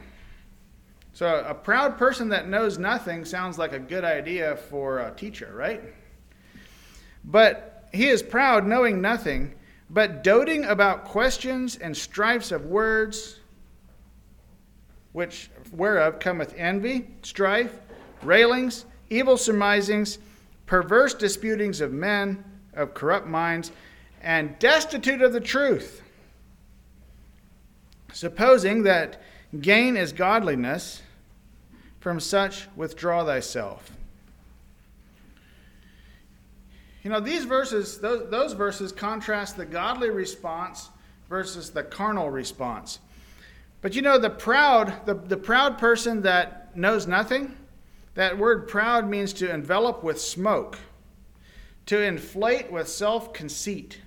So, 1.13 1.45
a 1.47 1.53
proud 1.53 1.97
person 1.97 2.29
that 2.29 2.49
knows 2.49 2.77
nothing 2.77 3.23
sounds 3.23 3.57
like 3.57 3.71
a 3.71 3.79
good 3.79 4.03
idea 4.03 4.57
for 4.57 4.99
a 4.99 5.11
teacher, 5.11 5.51
right? 5.55 5.81
But 7.23 7.87
he 7.93 8.09
is 8.09 8.21
proud, 8.21 8.67
knowing 8.67 9.01
nothing, 9.01 9.55
but 9.89 10.23
doting 10.23 10.65
about 10.65 11.05
questions 11.05 11.77
and 11.77 11.95
strifes 11.95 12.51
of 12.51 12.65
words, 12.65 13.39
which 15.13 15.49
whereof 15.71 16.19
cometh 16.19 16.53
envy, 16.57 17.07
strife, 17.21 17.73
railings, 18.21 18.85
evil 19.09 19.37
surmisings, 19.37 20.17
perverse 20.65 21.13
disputings 21.13 21.81
of 21.81 21.91
men 21.91 22.43
of 22.73 22.93
corrupt 22.93 23.27
minds, 23.27 23.71
and 24.21 24.57
destitute 24.59 25.21
of 25.21 25.33
the 25.33 25.39
truth, 25.39 26.01
supposing 28.11 28.83
that 28.83 29.21
gain 29.61 29.95
is 29.95 30.11
godliness 30.11 31.01
from 31.99 32.19
such 32.19 32.67
withdraw 32.75 33.23
thyself. 33.23 33.91
You 37.03 37.11
know, 37.11 37.19
these 37.19 37.45
verses, 37.45 37.99
those, 37.99 38.31
those 38.31 38.53
verses 38.53 38.91
contrast 38.91 39.57
the 39.57 39.65
godly 39.65 40.09
response 40.09 40.89
versus 41.29 41.69
the 41.69 41.83
carnal 41.83 42.31
response. 42.31 42.99
But 43.85 43.93
you 43.93 44.01
know, 44.01 44.17
the 44.17 44.31
proud, 44.31 45.05
the, 45.05 45.13
the 45.13 45.37
proud 45.37 45.77
person 45.77 46.23
that 46.23 46.75
knows 46.75 47.05
nothing, 47.05 47.55
that 48.15 48.35
word 48.35 48.67
proud 48.67 49.07
means 49.07 49.31
to 49.33 49.53
envelop 49.53 50.03
with 50.03 50.19
smoke, 50.19 50.79
to 51.85 52.01
inflate 52.01 52.71
with 52.71 52.87
self 52.87 53.31
conceit. 53.31 54.01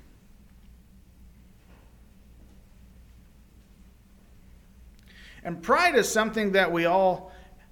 And 5.44 5.62
pride 5.62 5.94
is 5.94 6.08
something 6.08 6.50
that 6.50 6.72
we 6.72 6.86
all 6.86 7.30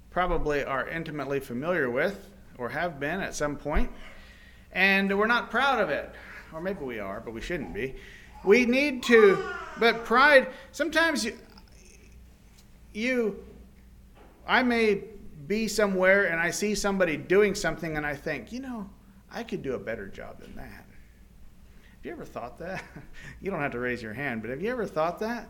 probably 0.09 0.63
are 0.63 0.87
intimately 0.87 1.41
familiar 1.41 1.89
with 1.89 2.29
or 2.57 2.69
have 2.69 3.01
been 3.01 3.19
at 3.19 3.35
some 3.35 3.57
point, 3.57 3.91
and 4.71 5.19
we're 5.19 5.27
not 5.27 5.51
proud 5.51 5.81
of 5.81 5.89
it. 5.89 6.09
Or 6.53 6.61
maybe 6.61 6.85
we 6.85 6.99
are, 6.99 7.19
but 7.19 7.33
we 7.33 7.41
shouldn't 7.41 7.73
be. 7.73 7.95
We 8.45 8.65
need 8.65 9.03
to, 9.03 9.43
but 9.77 10.05
pride, 10.05 10.47
sometimes 10.71 11.25
you, 11.25 11.37
you 12.93 13.43
I 14.47 14.63
may 14.63 15.03
be 15.47 15.67
somewhere 15.67 16.25
and 16.25 16.39
I 16.39 16.51
see 16.51 16.73
somebody 16.73 17.17
doing 17.17 17.53
something 17.53 17.97
and 17.97 18.05
I 18.05 18.15
think, 18.15 18.51
you 18.51 18.61
know, 18.61 18.89
I 19.31 19.43
could 19.43 19.61
do 19.61 19.73
a 19.73 19.79
better 19.79 20.07
job 20.07 20.39
than 20.39 20.55
that. 20.55 20.63
Have 20.63 22.05
you 22.05 22.11
ever 22.11 22.25
thought 22.25 22.57
that? 22.59 22.83
you 23.41 23.51
don't 23.51 23.59
have 23.59 23.73
to 23.73 23.79
raise 23.79 24.01
your 24.01 24.13
hand, 24.13 24.41
but 24.41 24.49
have 24.49 24.61
you 24.61 24.71
ever 24.71 24.85
thought 24.85 25.19
that? 25.19 25.49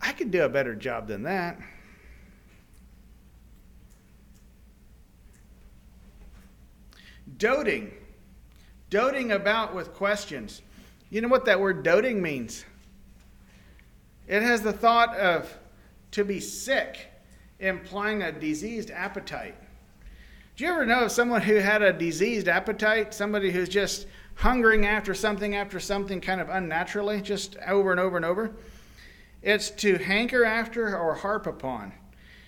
I 0.00 0.12
could 0.12 0.30
do 0.30 0.44
a 0.44 0.48
better 0.48 0.74
job 0.74 1.08
than 1.08 1.22
that. 1.24 1.58
Doting. 7.36 7.92
Doting 8.88 9.32
about 9.32 9.74
with 9.74 9.92
questions. 9.92 10.62
You 11.10 11.20
know 11.20 11.28
what 11.28 11.44
that 11.44 11.60
word 11.60 11.82
doting 11.82 12.22
means? 12.22 12.64
It 14.26 14.42
has 14.42 14.62
the 14.62 14.72
thought 14.72 15.14
of 15.16 15.56
to 16.16 16.24
be 16.24 16.40
sick, 16.40 17.08
implying 17.60 18.22
a 18.22 18.32
diseased 18.32 18.90
appetite. 18.90 19.54
Do 20.56 20.64
you 20.64 20.72
ever 20.72 20.86
know 20.86 21.04
of 21.04 21.12
someone 21.12 21.42
who 21.42 21.56
had 21.56 21.82
a 21.82 21.92
diseased 21.92 22.48
appetite? 22.48 23.12
Somebody 23.12 23.50
who's 23.50 23.68
just 23.68 24.06
hungering 24.36 24.86
after 24.86 25.12
something, 25.12 25.54
after 25.54 25.78
something 25.78 26.22
kind 26.22 26.40
of 26.40 26.48
unnaturally, 26.48 27.20
just 27.20 27.56
over 27.66 27.90
and 27.90 28.00
over 28.00 28.16
and 28.16 28.24
over? 28.24 28.52
It's 29.42 29.68
to 29.72 29.98
hanker 29.98 30.42
after 30.42 30.96
or 30.96 31.14
harp 31.14 31.46
upon. 31.46 31.92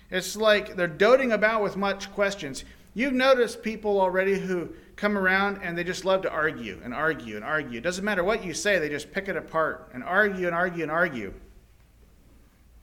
It's 0.09 0.35
like 0.35 0.75
they're 0.75 0.87
doting 0.87 1.31
about 1.31 1.61
with 1.61 1.77
much 1.77 2.11
questions. 2.11 2.65
You've 2.95 3.13
noticed 3.13 3.61
people 3.61 4.01
already 4.01 4.39
who 4.39 4.69
come 4.95 5.15
around 5.15 5.59
and 5.61 5.77
they 5.77 5.83
just 5.83 6.05
love 6.05 6.23
to 6.23 6.31
argue 6.31 6.81
and 6.83 6.91
argue 6.91 7.35
and 7.35 7.45
argue. 7.45 7.77
It 7.77 7.83
doesn't 7.83 8.03
matter 8.03 8.23
what 8.23 8.43
you 8.43 8.55
say, 8.55 8.79
they 8.79 8.89
just 8.89 9.11
pick 9.11 9.27
it 9.27 9.37
apart 9.37 9.91
and 9.93 10.03
argue 10.03 10.47
and 10.47 10.55
argue 10.55 10.81
and 10.81 10.91
argue. 10.91 11.35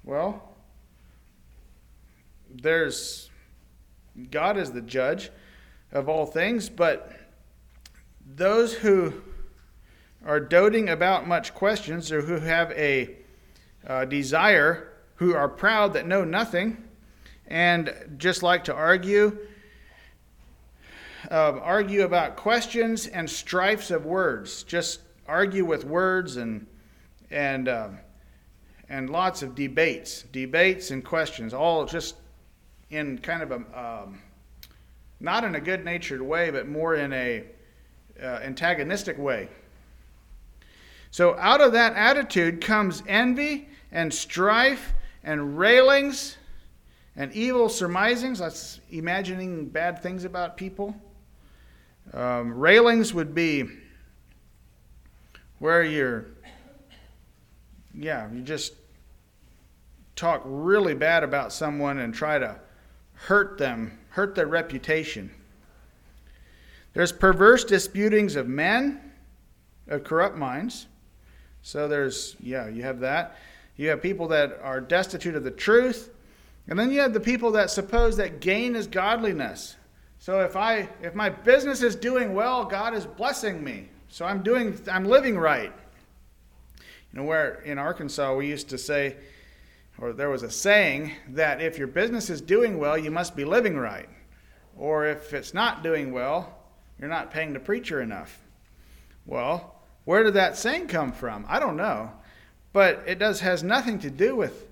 Well, 0.05 0.56
there's 2.63 3.31
God 4.31 4.57
is 4.57 4.73
the 4.73 4.83
judge 4.83 5.31
of 5.93 6.09
all 6.09 6.27
things, 6.27 6.69
but 6.69 7.13
those 8.35 8.75
who 8.75 9.13
are 10.25 10.41
doting 10.41 10.89
about 10.89 11.29
much 11.29 11.55
questions 11.55 12.11
or 12.11 12.23
who 12.23 12.41
have 12.41 12.73
a 12.73 13.17
uh, 13.87 14.05
desire, 14.05 14.93
who 15.17 15.35
are 15.35 15.49
proud 15.49 15.93
that 15.93 16.07
know 16.07 16.25
nothing, 16.25 16.83
and 17.47 17.95
just 18.17 18.43
like 18.43 18.65
to 18.65 18.75
argue 18.75 19.39
uh, 21.31 21.59
argue 21.61 22.03
about 22.03 22.37
questions 22.37 23.09
and 23.09 23.29
strifes 23.29 23.91
of 23.91 24.07
words. 24.07 24.63
Just 24.63 25.01
argue 25.27 25.65
with 25.65 25.85
words 25.85 26.37
and 26.37 26.67
and 27.31 27.69
uh, 27.69 27.89
and 28.89 29.11
lots 29.11 29.43
of 29.43 29.55
debates, 29.55 30.23
debates 30.33 30.91
and 30.91 31.05
questions, 31.05 31.53
all 31.53 31.85
just 31.85 32.17
in 32.91 33.19
kind 33.19 33.43
of 33.43 33.51
a 33.53 33.57
um, 33.79 34.21
not 35.21 35.45
in 35.45 35.55
a 35.55 35.61
good-natured 35.61 36.21
way, 36.21 36.51
but 36.51 36.69
more 36.69 36.95
in 36.95 37.13
a 37.13 37.45
uh, 38.23 38.41
antagonistic 38.43 39.19
way. 39.19 39.49
So 41.11 41.37
out 41.39 41.61
of 41.61 41.73
that 41.73 41.95
attitude 41.95 42.61
comes 42.61 43.03
envy 43.09 43.69
and 43.91 44.13
strife 44.13 44.93
and 45.25 45.57
railings 45.57 46.37
and 47.17 47.33
evil 47.33 47.71
surmisings. 47.71 48.39
That's 48.39 48.81
imagining 48.91 49.67
bad 49.67 50.03
things 50.03 50.25
about 50.25 50.59
people. 50.59 50.95
Um, 52.13 52.59
railings 52.59 53.15
would 53.15 53.35
be 53.35 53.65
where 55.59 55.83
you're, 55.83 56.27
yeah, 57.95 58.31
you 58.31 58.43
just 58.43 58.75
talk 60.15 60.43
really 60.45 60.95
bad 60.95 61.25
about 61.25 61.53
someone 61.53 61.99
and 61.99 62.13
try 62.13 62.39
to 62.39 62.61
hurt 63.17 63.59
them, 63.59 63.99
hurt 64.11 64.35
their 64.35 64.47
reputation. 64.47 65.31
There's 66.95 67.13
perverse 67.13 67.65
disputings 67.65 68.37
of 68.37 68.49
men, 68.49 69.01
of 69.89 70.05
corrupt 70.05 70.37
minds. 70.37 70.87
So 71.63 71.89
there's, 71.89 72.37
yeah, 72.41 72.69
you 72.69 72.83
have 72.83 73.01
that. 73.01 73.37
You 73.77 73.89
have 73.91 74.01
people 74.01 74.29
that 74.29 74.59
are 74.63 74.81
destitute 74.81 75.35
of 75.35 75.45
the 75.45 75.51
truth. 75.51 76.11
And 76.69 76.79
then 76.79 76.91
you 76.91 77.01
have 77.01 77.13
the 77.13 77.21
people 77.21 77.51
that 77.53 77.71
suppose 77.71 78.17
that 78.17 78.41
gain 78.41 78.75
is 78.75 78.87
godliness. 78.87 79.77
So 80.19 80.41
if 80.41 80.57
I 80.57 80.89
if 81.03 81.15
my 81.15 81.29
business 81.29 81.83
is 81.83 81.95
doing 81.95 82.35
well, 82.35 82.65
God 82.65 82.95
is 82.95 83.07
blessing 83.07 83.63
me. 83.63 83.89
So 84.09 84.25
I'm 84.25 84.43
doing 84.43 84.81
I'm 84.91 85.05
living 85.05 85.39
right. 85.39 85.73
You 87.13 87.21
know 87.21 87.25
where 87.25 87.61
in 87.63 87.79
Arkansas 87.79 88.35
we 88.35 88.49
used 88.49 88.69
to 88.71 88.79
say 88.79 89.17
or 89.99 90.13
there 90.13 90.29
was 90.29 90.43
a 90.43 90.51
saying 90.51 91.13
that 91.31 91.63
if 91.63 91.79
your 91.79 91.89
business 91.89 92.29
is 92.31 92.41
doing 92.41 92.79
well, 92.79 92.99
you 92.99 93.11
must 93.11 93.35
be 93.35 93.45
living 93.45 93.77
right. 93.77 94.09
Or 94.77 95.07
if 95.07 95.33
it's 95.33 95.55
not 95.55 95.83
doing 95.83 96.13
well, 96.13 96.59
you're 96.99 97.09
not 97.09 97.31
paying 97.31 97.53
the 97.53 97.61
preacher 97.61 98.01
enough. 98.01 98.39
Well, 99.25 99.83
where 100.05 100.23
did 100.23 100.35
that 100.35 100.57
saying 100.57 100.89
come 100.89 101.13
from? 101.13 101.45
I 101.49 101.59
don't 101.59 101.77
know. 101.77 102.11
But 102.73 103.05
it 103.07 103.19
does 103.19 103.41
has 103.41 103.63
nothing 103.63 103.99
to 104.01 104.11
do 104.11 104.37
with 104.37 104.69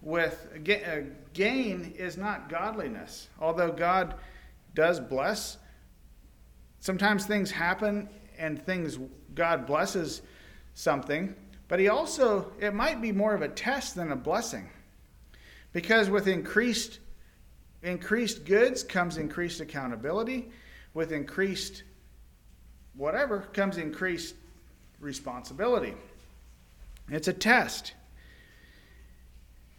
with 0.00 0.46
uh, 0.54 1.00
gain 1.32 1.92
is 1.98 2.16
not 2.16 2.48
godliness. 2.48 3.28
Although 3.40 3.72
God 3.72 4.14
does 4.74 5.00
bless, 5.00 5.58
sometimes 6.78 7.26
things 7.26 7.50
happen 7.50 8.08
and 8.38 8.64
things 8.64 8.98
God 9.34 9.66
blesses 9.66 10.22
something, 10.74 11.34
but 11.68 11.78
he 11.78 11.88
also 11.88 12.50
it 12.58 12.74
might 12.74 13.00
be 13.00 13.12
more 13.12 13.34
of 13.34 13.42
a 13.42 13.48
test 13.48 13.94
than 13.94 14.10
a 14.10 14.16
blessing. 14.16 14.68
Because 15.72 16.10
with 16.10 16.26
increased 16.26 16.98
increased 17.82 18.44
goods 18.44 18.82
comes 18.82 19.18
increased 19.18 19.60
accountability, 19.60 20.50
with 20.94 21.12
increased 21.12 21.84
whatever 22.94 23.40
comes 23.52 23.76
increased 23.76 24.34
responsibility. 24.98 25.94
It's 27.08 27.28
a 27.28 27.32
test. 27.32 27.94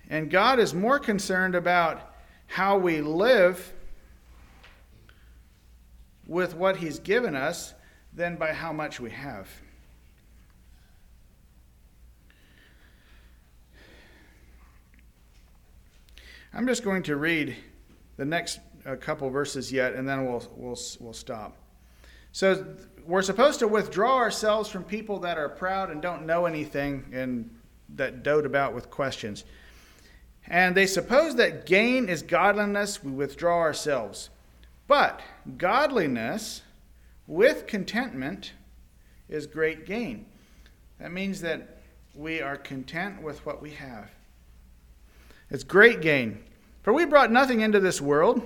And 0.10 0.32
God 0.32 0.60
is 0.60 0.74
more 0.74 0.98
concerned 0.98 1.54
about 1.54 2.14
how 2.48 2.78
we 2.78 3.02
live 3.02 3.74
with 6.26 6.56
what 6.56 6.78
He's 6.78 7.00
given 7.00 7.36
us 7.36 7.74
than 8.14 8.38
by 8.38 8.54
how 8.54 8.72
much 8.72 9.00
we 9.00 9.12
have. 9.12 9.48
I'm 16.54 16.66
just 16.66 16.84
going 16.84 17.04
to 17.04 17.16
read 17.16 17.56
the 18.18 18.26
next 18.26 18.60
uh, 18.86 18.96
couple 18.96 19.30
verses 19.30 19.72
yet, 19.72 19.94
and 19.94 20.08
then 20.08 20.26
we'll, 20.26 20.44
we'll, 20.56 20.80
we'll 21.00 21.14
stop. 21.14 21.58
So, 22.32 22.76
we're 23.06 23.22
supposed 23.24 23.60
to 23.60 23.68
withdraw 23.68 24.18
ourselves 24.18 24.70
from 24.70 24.84
people 24.84 25.20
that 25.20 25.38
are 25.38 25.50
proud 25.50 25.90
and 25.90 26.00
don't 26.00 26.28
know 26.28 26.46
anything 26.46 27.06
and 27.12 27.50
that 27.96 28.22
dote 28.22 28.46
about 28.46 28.76
with 28.76 28.92
questions. 28.92 29.46
And 30.48 30.76
they 30.76 30.86
suppose 30.86 31.36
that 31.36 31.66
gain 31.66 32.08
is 32.08 32.22
godliness, 32.22 33.04
we 33.04 33.12
withdraw 33.12 33.60
ourselves. 33.60 34.30
But 34.88 35.22
godliness 35.58 36.62
with 37.26 37.68
contentment 37.68 38.54
is 39.28 39.48
great 39.48 39.86
gain. 39.86 40.26
That 41.00 41.12
means 41.12 41.42
that 41.42 41.82
we 42.14 42.42
are 42.42 42.58
content 42.58 43.22
with 43.22 43.46
what 43.46 43.62
we 43.62 43.72
have. 43.72 44.10
It's 45.52 45.64
great 45.64 46.02
gain. 46.02 46.44
For 46.84 46.94
we 46.94 47.06
brought 47.06 47.32
nothing 47.32 47.62
into 47.62 47.80
this 47.80 48.00
world, 48.00 48.42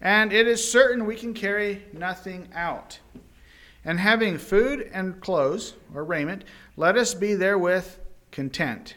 and 0.00 0.32
it 0.32 0.46
is 0.46 0.70
certain 0.70 1.06
we 1.06 1.16
can 1.16 1.34
carry 1.34 1.84
nothing 1.92 2.48
out. 2.54 2.98
And 3.84 3.98
having 3.98 4.38
food 4.38 4.90
and 4.92 5.20
clothes, 5.20 5.74
or 5.94 6.04
raiment, 6.04 6.44
let 6.76 6.96
us 6.96 7.14
be 7.14 7.34
therewith 7.34 7.86
content. 8.30 8.94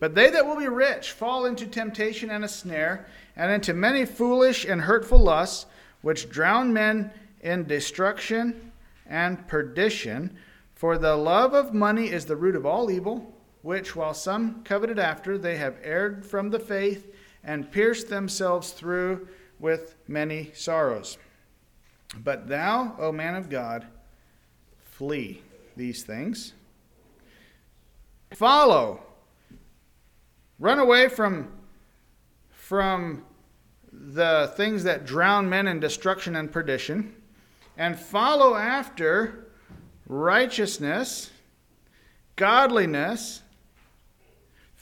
But 0.00 0.14
they 0.14 0.30
that 0.30 0.46
will 0.46 0.56
be 0.56 0.68
rich 0.68 1.10
fall 1.10 1.44
into 1.44 1.66
temptation 1.66 2.30
and 2.30 2.44
a 2.44 2.48
snare, 2.48 3.06
and 3.36 3.50
into 3.50 3.74
many 3.74 4.04
foolish 4.04 4.64
and 4.64 4.82
hurtful 4.82 5.18
lusts, 5.18 5.66
which 6.02 6.30
drown 6.30 6.72
men 6.72 7.10
in 7.40 7.66
destruction 7.66 8.72
and 9.06 9.46
perdition. 9.48 10.36
For 10.74 10.96
the 10.96 11.16
love 11.16 11.54
of 11.54 11.74
money 11.74 12.10
is 12.10 12.26
the 12.26 12.36
root 12.36 12.54
of 12.54 12.64
all 12.64 12.90
evil, 12.90 13.34
which, 13.62 13.96
while 13.96 14.14
some 14.14 14.62
coveted 14.62 14.98
after, 14.98 15.36
they 15.36 15.56
have 15.56 15.76
erred 15.82 16.24
from 16.24 16.50
the 16.50 16.60
faith 16.60 17.14
and 17.42 17.70
pierced 17.70 18.08
themselves 18.08 18.72
through 18.72 19.28
with 19.58 19.96
many 20.06 20.50
sorrows. 20.54 21.18
But 22.22 22.48
thou, 22.48 22.94
O 22.98 23.12
man 23.12 23.34
of 23.34 23.50
God, 23.50 23.86
flee 24.78 25.42
these 25.76 26.02
things. 26.02 26.52
Follow 28.32 29.02
Run 30.58 30.80
away 30.80 31.08
from, 31.08 31.52
from 32.50 33.24
the 33.92 34.52
things 34.56 34.82
that 34.84 35.06
drown 35.06 35.48
men 35.48 35.68
in 35.68 35.78
destruction 35.78 36.34
and 36.34 36.50
perdition, 36.50 37.14
and 37.76 37.98
follow 37.98 38.56
after 38.56 39.46
righteousness, 40.08 41.30
godliness, 42.34 43.42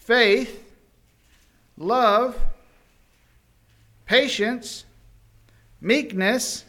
faith, 0.07 0.63
love, 1.77 2.41
patience, 4.05 4.85
meekness. 5.81 6.65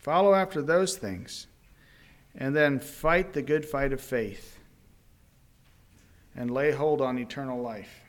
Follow 0.00 0.34
after 0.34 0.60
those 0.60 0.96
things, 0.96 1.46
and 2.34 2.56
then 2.56 2.80
fight 2.80 3.32
the 3.32 3.42
good 3.42 3.64
fight 3.64 3.92
of 3.92 4.00
faith 4.00 4.58
and 6.34 6.50
lay 6.50 6.72
hold 6.72 7.00
on 7.00 7.20
eternal 7.20 7.62
life. 7.62 8.00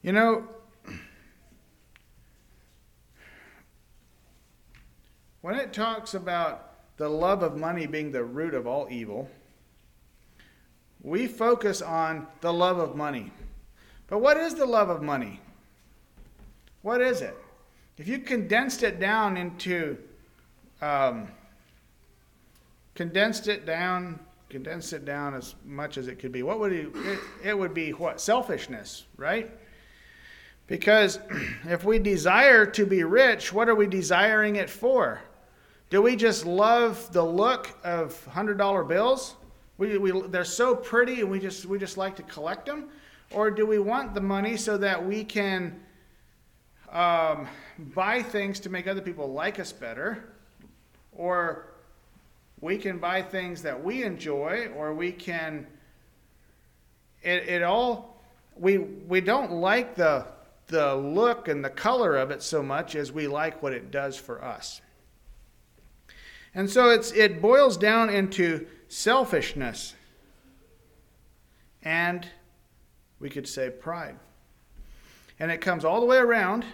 You 0.00 0.12
know, 0.12 0.46
when 5.40 5.56
it 5.56 5.72
talks 5.72 6.14
about 6.14 6.96
the 6.98 7.08
love 7.08 7.42
of 7.42 7.56
money 7.56 7.86
being 7.86 8.12
the 8.12 8.22
root 8.22 8.54
of 8.54 8.68
all 8.68 8.86
evil, 8.88 9.28
we 11.06 11.28
focus 11.28 11.80
on 11.80 12.26
the 12.40 12.52
love 12.52 12.78
of 12.78 12.96
money. 12.96 13.30
But 14.08 14.18
what 14.18 14.36
is 14.36 14.54
the 14.54 14.66
love 14.66 14.90
of 14.90 15.02
money? 15.02 15.40
What 16.82 17.00
is 17.00 17.22
it? 17.22 17.36
If 17.96 18.08
you 18.08 18.18
condensed 18.18 18.82
it 18.82 18.98
down 18.98 19.36
into, 19.36 19.96
um, 20.82 21.28
condensed 22.94 23.48
it 23.48 23.64
down 23.64 24.18
condensed 24.48 24.92
it 24.92 25.04
down 25.04 25.34
as 25.34 25.56
much 25.64 25.98
as 25.98 26.06
it 26.06 26.20
could 26.20 26.30
be, 26.30 26.44
what 26.44 26.60
would 26.60 26.72
it, 26.72 26.88
it, 26.94 27.18
it 27.42 27.58
would 27.58 27.74
be 27.74 27.90
what? 27.90 28.20
Selfishness, 28.20 29.04
right? 29.16 29.50
Because 30.68 31.18
if 31.64 31.84
we 31.84 31.98
desire 31.98 32.64
to 32.64 32.86
be 32.86 33.02
rich, 33.02 33.52
what 33.52 33.68
are 33.68 33.74
we 33.74 33.88
desiring 33.88 34.56
it 34.56 34.70
for? 34.70 35.20
Do 35.90 36.00
we 36.00 36.14
just 36.14 36.46
love 36.46 37.12
the 37.12 37.24
look 37.24 37.76
of 37.82 38.16
$100 38.32 38.88
bills? 38.88 39.34
We, 39.78 39.98
we, 39.98 40.28
they're 40.28 40.44
so 40.44 40.74
pretty 40.74 41.20
and 41.20 41.30
we 41.30 41.38
just, 41.38 41.66
we 41.66 41.78
just 41.78 41.96
like 41.96 42.16
to 42.16 42.22
collect 42.22 42.66
them? 42.66 42.88
Or 43.32 43.50
do 43.50 43.66
we 43.66 43.78
want 43.78 44.14
the 44.14 44.20
money 44.20 44.56
so 44.56 44.78
that 44.78 45.04
we 45.04 45.24
can 45.24 45.80
um, 46.90 47.48
buy 47.94 48.22
things 48.22 48.60
to 48.60 48.70
make 48.70 48.86
other 48.86 49.00
people 49.00 49.32
like 49.32 49.58
us 49.58 49.72
better? 49.72 50.24
Or 51.12 51.66
we 52.60 52.78
can 52.78 52.98
buy 52.98 53.22
things 53.22 53.62
that 53.62 53.82
we 53.82 54.02
enjoy 54.02 54.68
or 54.76 54.94
we 54.94 55.12
can 55.12 55.66
it, 57.22 57.48
it 57.48 57.62
all 57.62 58.20
we 58.56 58.78
we 58.78 59.20
don't 59.20 59.52
like 59.52 59.94
the 59.94 60.26
the 60.68 60.94
look 60.94 61.48
and 61.48 61.64
the 61.64 61.70
color 61.70 62.16
of 62.16 62.30
it 62.30 62.42
so 62.42 62.62
much 62.62 62.94
as 62.96 63.12
we 63.12 63.28
like 63.28 63.62
what 63.62 63.72
it 63.72 63.90
does 63.90 64.16
for 64.16 64.42
us. 64.42 64.80
And 66.54 66.68
so 66.68 66.90
it's, 66.90 67.12
it 67.12 67.40
boils 67.40 67.76
down 67.76 68.08
into 68.08 68.66
selfishness 68.88 69.94
and 71.82 72.26
we 73.20 73.30
could 73.30 73.48
say 73.48 73.70
pride. 73.70 74.16
And 75.38 75.50
it 75.50 75.60
comes 75.60 75.84
all 75.84 76.00
the 76.00 76.06
way 76.06 76.18
around 76.18 76.64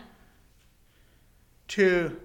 to 1.68 2.16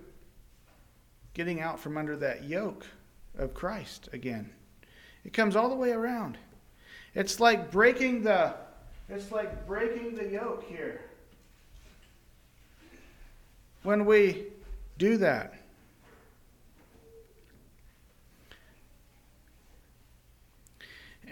getting 1.34 1.62
out 1.62 1.80
from 1.80 1.98
under 1.98 2.16
that 2.18 2.44
yoke 2.44 2.86
of 3.38 3.54
Christ 3.54 4.10
again. 4.14 4.50
It 5.24 5.34
comes 5.34 5.56
all 5.56 5.70
the 5.70 5.76
way 5.76 5.92
around. 5.92 6.38
It's 7.14 7.40
like 7.40 7.72
breaking 7.72 8.24
the 8.24 8.56
it's 9.10 9.32
like 9.32 9.66
breaking 9.66 10.16
the 10.16 10.28
yoke 10.28 10.66
here. 10.68 11.02
When 13.84 14.06
we 14.06 14.48
do 14.98 15.18
that, 15.18 15.54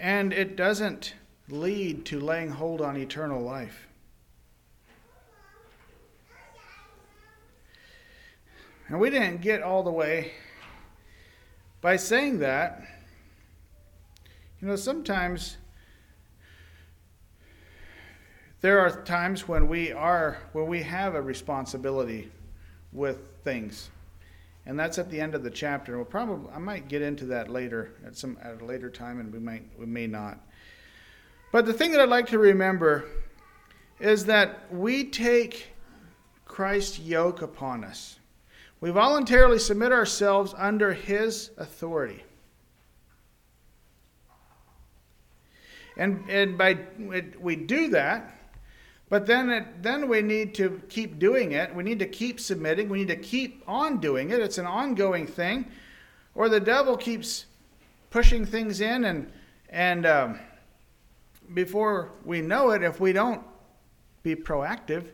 and 0.06 0.32
it 0.32 0.56
doesn't 0.56 1.16
lead 1.50 2.06
to 2.06 2.20
laying 2.20 2.52
hold 2.52 2.80
on 2.80 2.96
eternal 2.96 3.42
life. 3.42 3.88
And 8.88 9.00
we 9.00 9.10
didn't 9.10 9.42
get 9.42 9.64
all 9.64 9.82
the 9.82 9.90
way 9.92 10.34
by 11.82 11.96
saying 11.96 12.38
that. 12.38 12.84
You 14.62 14.68
know, 14.68 14.76
sometimes 14.76 15.58
there 18.62 18.80
are 18.80 19.02
times 19.06 19.48
when 19.48 19.68
we 19.68 19.92
are 19.92 20.38
when 20.54 20.68
we 20.68 20.84
have 20.84 21.16
a 21.16 21.22
responsibility 21.22 22.32
with 22.94 23.18
things. 23.44 23.90
And 24.66 24.80
that's 24.80 24.98
at 24.98 25.12
the 25.12 25.20
end 25.20 25.36
of 25.36 25.44
the 25.44 25.50
chapter. 25.50 25.96
We'll 25.96 26.06
probably 26.06 26.52
I 26.54 26.60
might 26.60 26.88
get 26.88 27.02
into 27.02 27.26
that 27.26 27.50
later 27.50 27.92
at 28.06 28.18
some 28.18 28.38
at 28.42 28.62
a 28.62 28.66
later 28.66 28.90
time 28.90 29.20
and 29.20 29.32
we 29.32 29.40
might 29.40 29.64
we 29.78 29.86
may 29.86 30.08
not. 30.08 30.40
But 31.52 31.66
the 31.66 31.74
thing 31.74 31.92
that 31.92 32.02
I'd 32.02 32.10
like 32.10 32.28
to 32.28 32.40
remember 32.40 33.06
is 34.00 34.26
that 34.26 34.74
we 34.74 35.06
take 35.06 35.68
Christ's 36.46 37.00
yoke 37.00 37.42
upon 37.42 37.84
us. 37.84 38.20
We 38.82 38.92
voluntarily 38.92 39.60
submit 39.60 39.92
ourselves 39.92 40.54
under 40.58 40.94
his 40.94 41.52
authority. 41.58 42.24
And, 45.98 46.30
and 46.30 46.58
by 46.58 46.80
we 47.40 47.56
do 47.56 47.90
that, 47.90 48.35
but 49.10 49.26
then 49.26 49.50
it, 49.50 49.84
then 49.84 50.10
we 50.10 50.22
need 50.22 50.56
to 50.56 50.82
keep 50.90 51.20
doing 51.20 51.52
it. 51.52 51.74
We 51.74 51.84
need 51.84 52.00
to 52.00 52.08
keep 52.08 52.40
submitting. 52.40 52.90
We 52.90 53.00
need 53.00 53.08
to 53.10 53.16
keep 53.16 53.64
on 53.68 54.00
doing 54.00 54.32
it. 54.32 54.40
It's 54.40 54.58
an 54.58 54.66
ongoing 54.66 55.28
thing, 55.28 55.68
or 56.34 56.50
the 56.50 56.60
devil 56.60 56.98
keeps 56.98 57.46
pushing 58.10 58.46
things 58.46 58.82
in, 58.82 59.06
and 59.06 59.32
and 59.70 60.06
um, 60.06 60.40
before 61.54 62.12
we 62.24 62.42
know 62.42 62.72
it, 62.72 62.84
if 62.84 63.00
we 63.00 63.14
don't 63.14 63.44
be 64.24 64.36
proactive, 64.36 65.08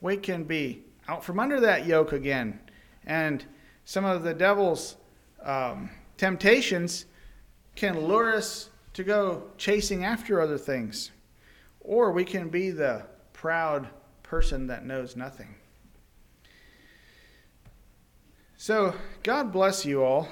we 0.00 0.16
can 0.16 0.44
be 0.44 0.84
out 1.08 1.24
from 1.24 1.40
under 1.40 1.58
that 1.60 1.86
yoke 1.86 2.12
again 2.12 2.60
and 3.06 3.44
some 3.84 4.04
of 4.04 4.22
the 4.22 4.34
devil's 4.34 4.96
um, 5.42 5.90
temptations 6.16 7.06
can 7.74 7.98
lure 8.06 8.34
us 8.34 8.70
to 8.94 9.02
go 9.02 9.44
chasing 9.56 10.04
after 10.04 10.40
other 10.40 10.58
things. 10.58 11.10
Or 11.80 12.12
we 12.12 12.24
can 12.24 12.48
be 12.48 12.70
the 12.70 13.06
proud 13.42 13.88
person 14.22 14.68
that 14.68 14.86
knows 14.86 15.16
nothing. 15.16 15.52
So, 18.56 18.94
God 19.24 19.50
bless 19.50 19.84
you 19.84 20.04
all 20.04 20.28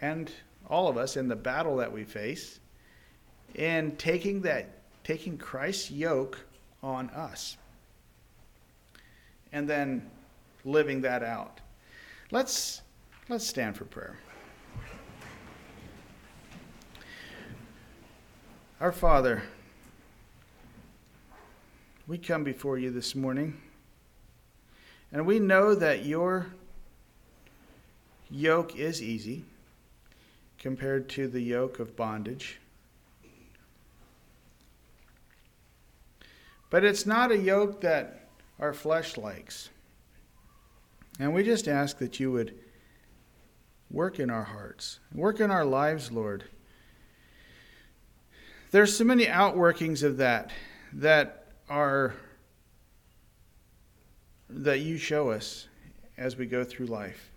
and 0.00 0.28
all 0.68 0.88
of 0.88 0.96
us 0.96 1.16
in 1.16 1.28
the 1.28 1.36
battle 1.36 1.76
that 1.76 1.92
we 1.92 2.02
face 2.02 2.58
in 3.54 3.94
taking 3.98 4.42
that 4.42 4.80
taking 5.04 5.38
Christ's 5.38 5.92
yoke 5.92 6.44
on 6.82 7.08
us 7.10 7.56
and 9.52 9.70
then 9.70 10.10
living 10.64 11.00
that 11.02 11.22
out. 11.22 11.60
Let's, 12.32 12.82
let's 13.28 13.46
stand 13.46 13.76
for 13.76 13.84
prayer. 13.84 14.18
Our 18.80 18.90
Father, 18.90 19.44
we 22.08 22.16
come 22.16 22.42
before 22.42 22.78
you 22.78 22.90
this 22.90 23.14
morning, 23.14 23.60
and 25.12 25.26
we 25.26 25.38
know 25.38 25.74
that 25.74 26.06
your 26.06 26.46
yoke 28.30 28.74
is 28.76 29.02
easy 29.02 29.44
compared 30.58 31.10
to 31.10 31.28
the 31.28 31.42
yoke 31.42 31.78
of 31.78 31.94
bondage. 31.96 32.58
But 36.70 36.82
it's 36.82 37.04
not 37.04 37.30
a 37.30 37.36
yoke 37.36 37.82
that 37.82 38.28
our 38.58 38.72
flesh 38.72 39.18
likes. 39.18 39.68
And 41.20 41.34
we 41.34 41.42
just 41.42 41.68
ask 41.68 41.98
that 41.98 42.18
you 42.18 42.32
would 42.32 42.54
work 43.90 44.18
in 44.18 44.30
our 44.30 44.44
hearts, 44.44 44.98
work 45.14 45.40
in 45.40 45.50
our 45.50 45.66
lives, 45.66 46.10
Lord. 46.10 46.44
There's 48.70 48.96
so 48.96 49.04
many 49.04 49.26
outworkings 49.26 50.02
of 50.02 50.16
that 50.16 50.50
that 50.94 51.47
are 51.68 52.14
that 54.50 54.80
you 54.80 54.96
show 54.96 55.30
us 55.30 55.68
as 56.16 56.36
we 56.36 56.46
go 56.46 56.64
through 56.64 56.86
life. 56.86 57.30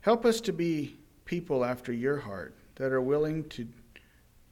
Help 0.00 0.24
us 0.24 0.40
to 0.42 0.52
be 0.52 0.96
people 1.24 1.64
after 1.64 1.92
your 1.92 2.18
heart 2.18 2.54
that 2.74 2.92
are 2.92 3.00
willing 3.00 3.48
to 3.50 3.66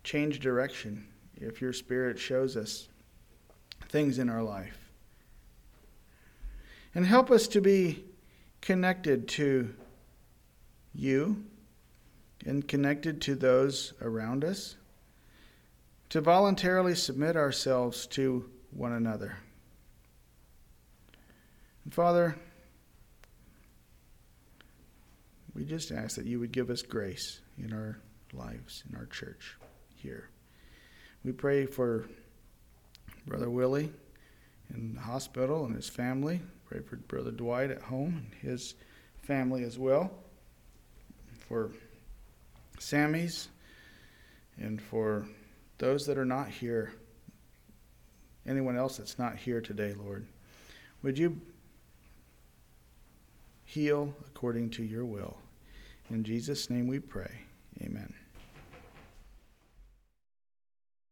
change 0.05 0.41
direction 0.41 1.07
if 1.37 1.61
your 1.61 1.73
spirit 1.73 2.19
shows 2.19 2.57
us 2.57 2.89
things 3.89 4.19
in 4.19 4.29
our 4.29 4.43
life. 4.43 4.79
And 6.95 7.05
help 7.05 7.31
us 7.31 7.49
to 7.49 7.61
be 7.61 8.05
connected 8.61 9.29
to 9.29 9.75
you 10.95 11.45
and 12.47 12.67
connected 12.67 13.21
to 13.23 13.35
those 13.35 13.93
around 14.01 14.45
us, 14.45 14.77
to 16.09 16.21
voluntarily 16.21 16.95
submit 16.95 17.37
ourselves 17.37 18.07
to 18.09 18.49
one 18.73 18.93
another. 18.93 19.37
And 21.85 21.95
Father, 21.95 22.37
we 25.55 25.65
just 25.65 25.91
ask 25.91 26.17
that 26.17 26.27
you 26.27 26.41
would 26.41 26.53
give 26.53 26.71
us 26.71 26.83
grace 26.83 27.41
in 27.59 27.73
our 27.73 27.99
lives, 28.33 28.85
in 28.89 28.97
our 28.97 29.07
church 29.07 29.57
here. 29.97 30.29
We 31.25 31.33
pray 31.33 31.67
for 31.67 32.07
Brother 33.27 33.51
Willie 33.51 33.93
in 34.75 34.95
the 34.95 35.01
hospital 35.01 35.65
and 35.65 35.75
his 35.75 35.89
family. 35.89 36.41
Pray 36.67 36.81
for 36.81 36.97
Brother 36.97 37.31
Dwight 37.31 37.71
at 37.71 37.83
home 37.83 38.25
and 38.25 38.35
his 38.41 38.75
family 39.23 39.65
as 39.65 39.79
well. 39.79 40.11
For 41.49 41.73
Sammy's 42.79 43.49
and 44.59 44.81
for 44.81 45.27
those 45.79 46.07
that 46.07 46.17
are 46.17 46.25
not 46.25 46.49
here, 46.49 46.93
anyone 48.47 48.77
else 48.77 48.97
that's 48.97 49.19
not 49.19 49.37
here 49.37 49.61
today, 49.61 49.95
Lord. 49.95 50.27
Would 51.03 51.19
you 51.19 51.41
heal 53.65 54.15
according 54.27 54.71
to 54.71 54.83
your 54.83 55.05
will? 55.05 55.37
In 56.11 56.25
Jesus' 56.25 56.69
name 56.69 56.87
we 56.87 56.99
pray. 56.99 57.31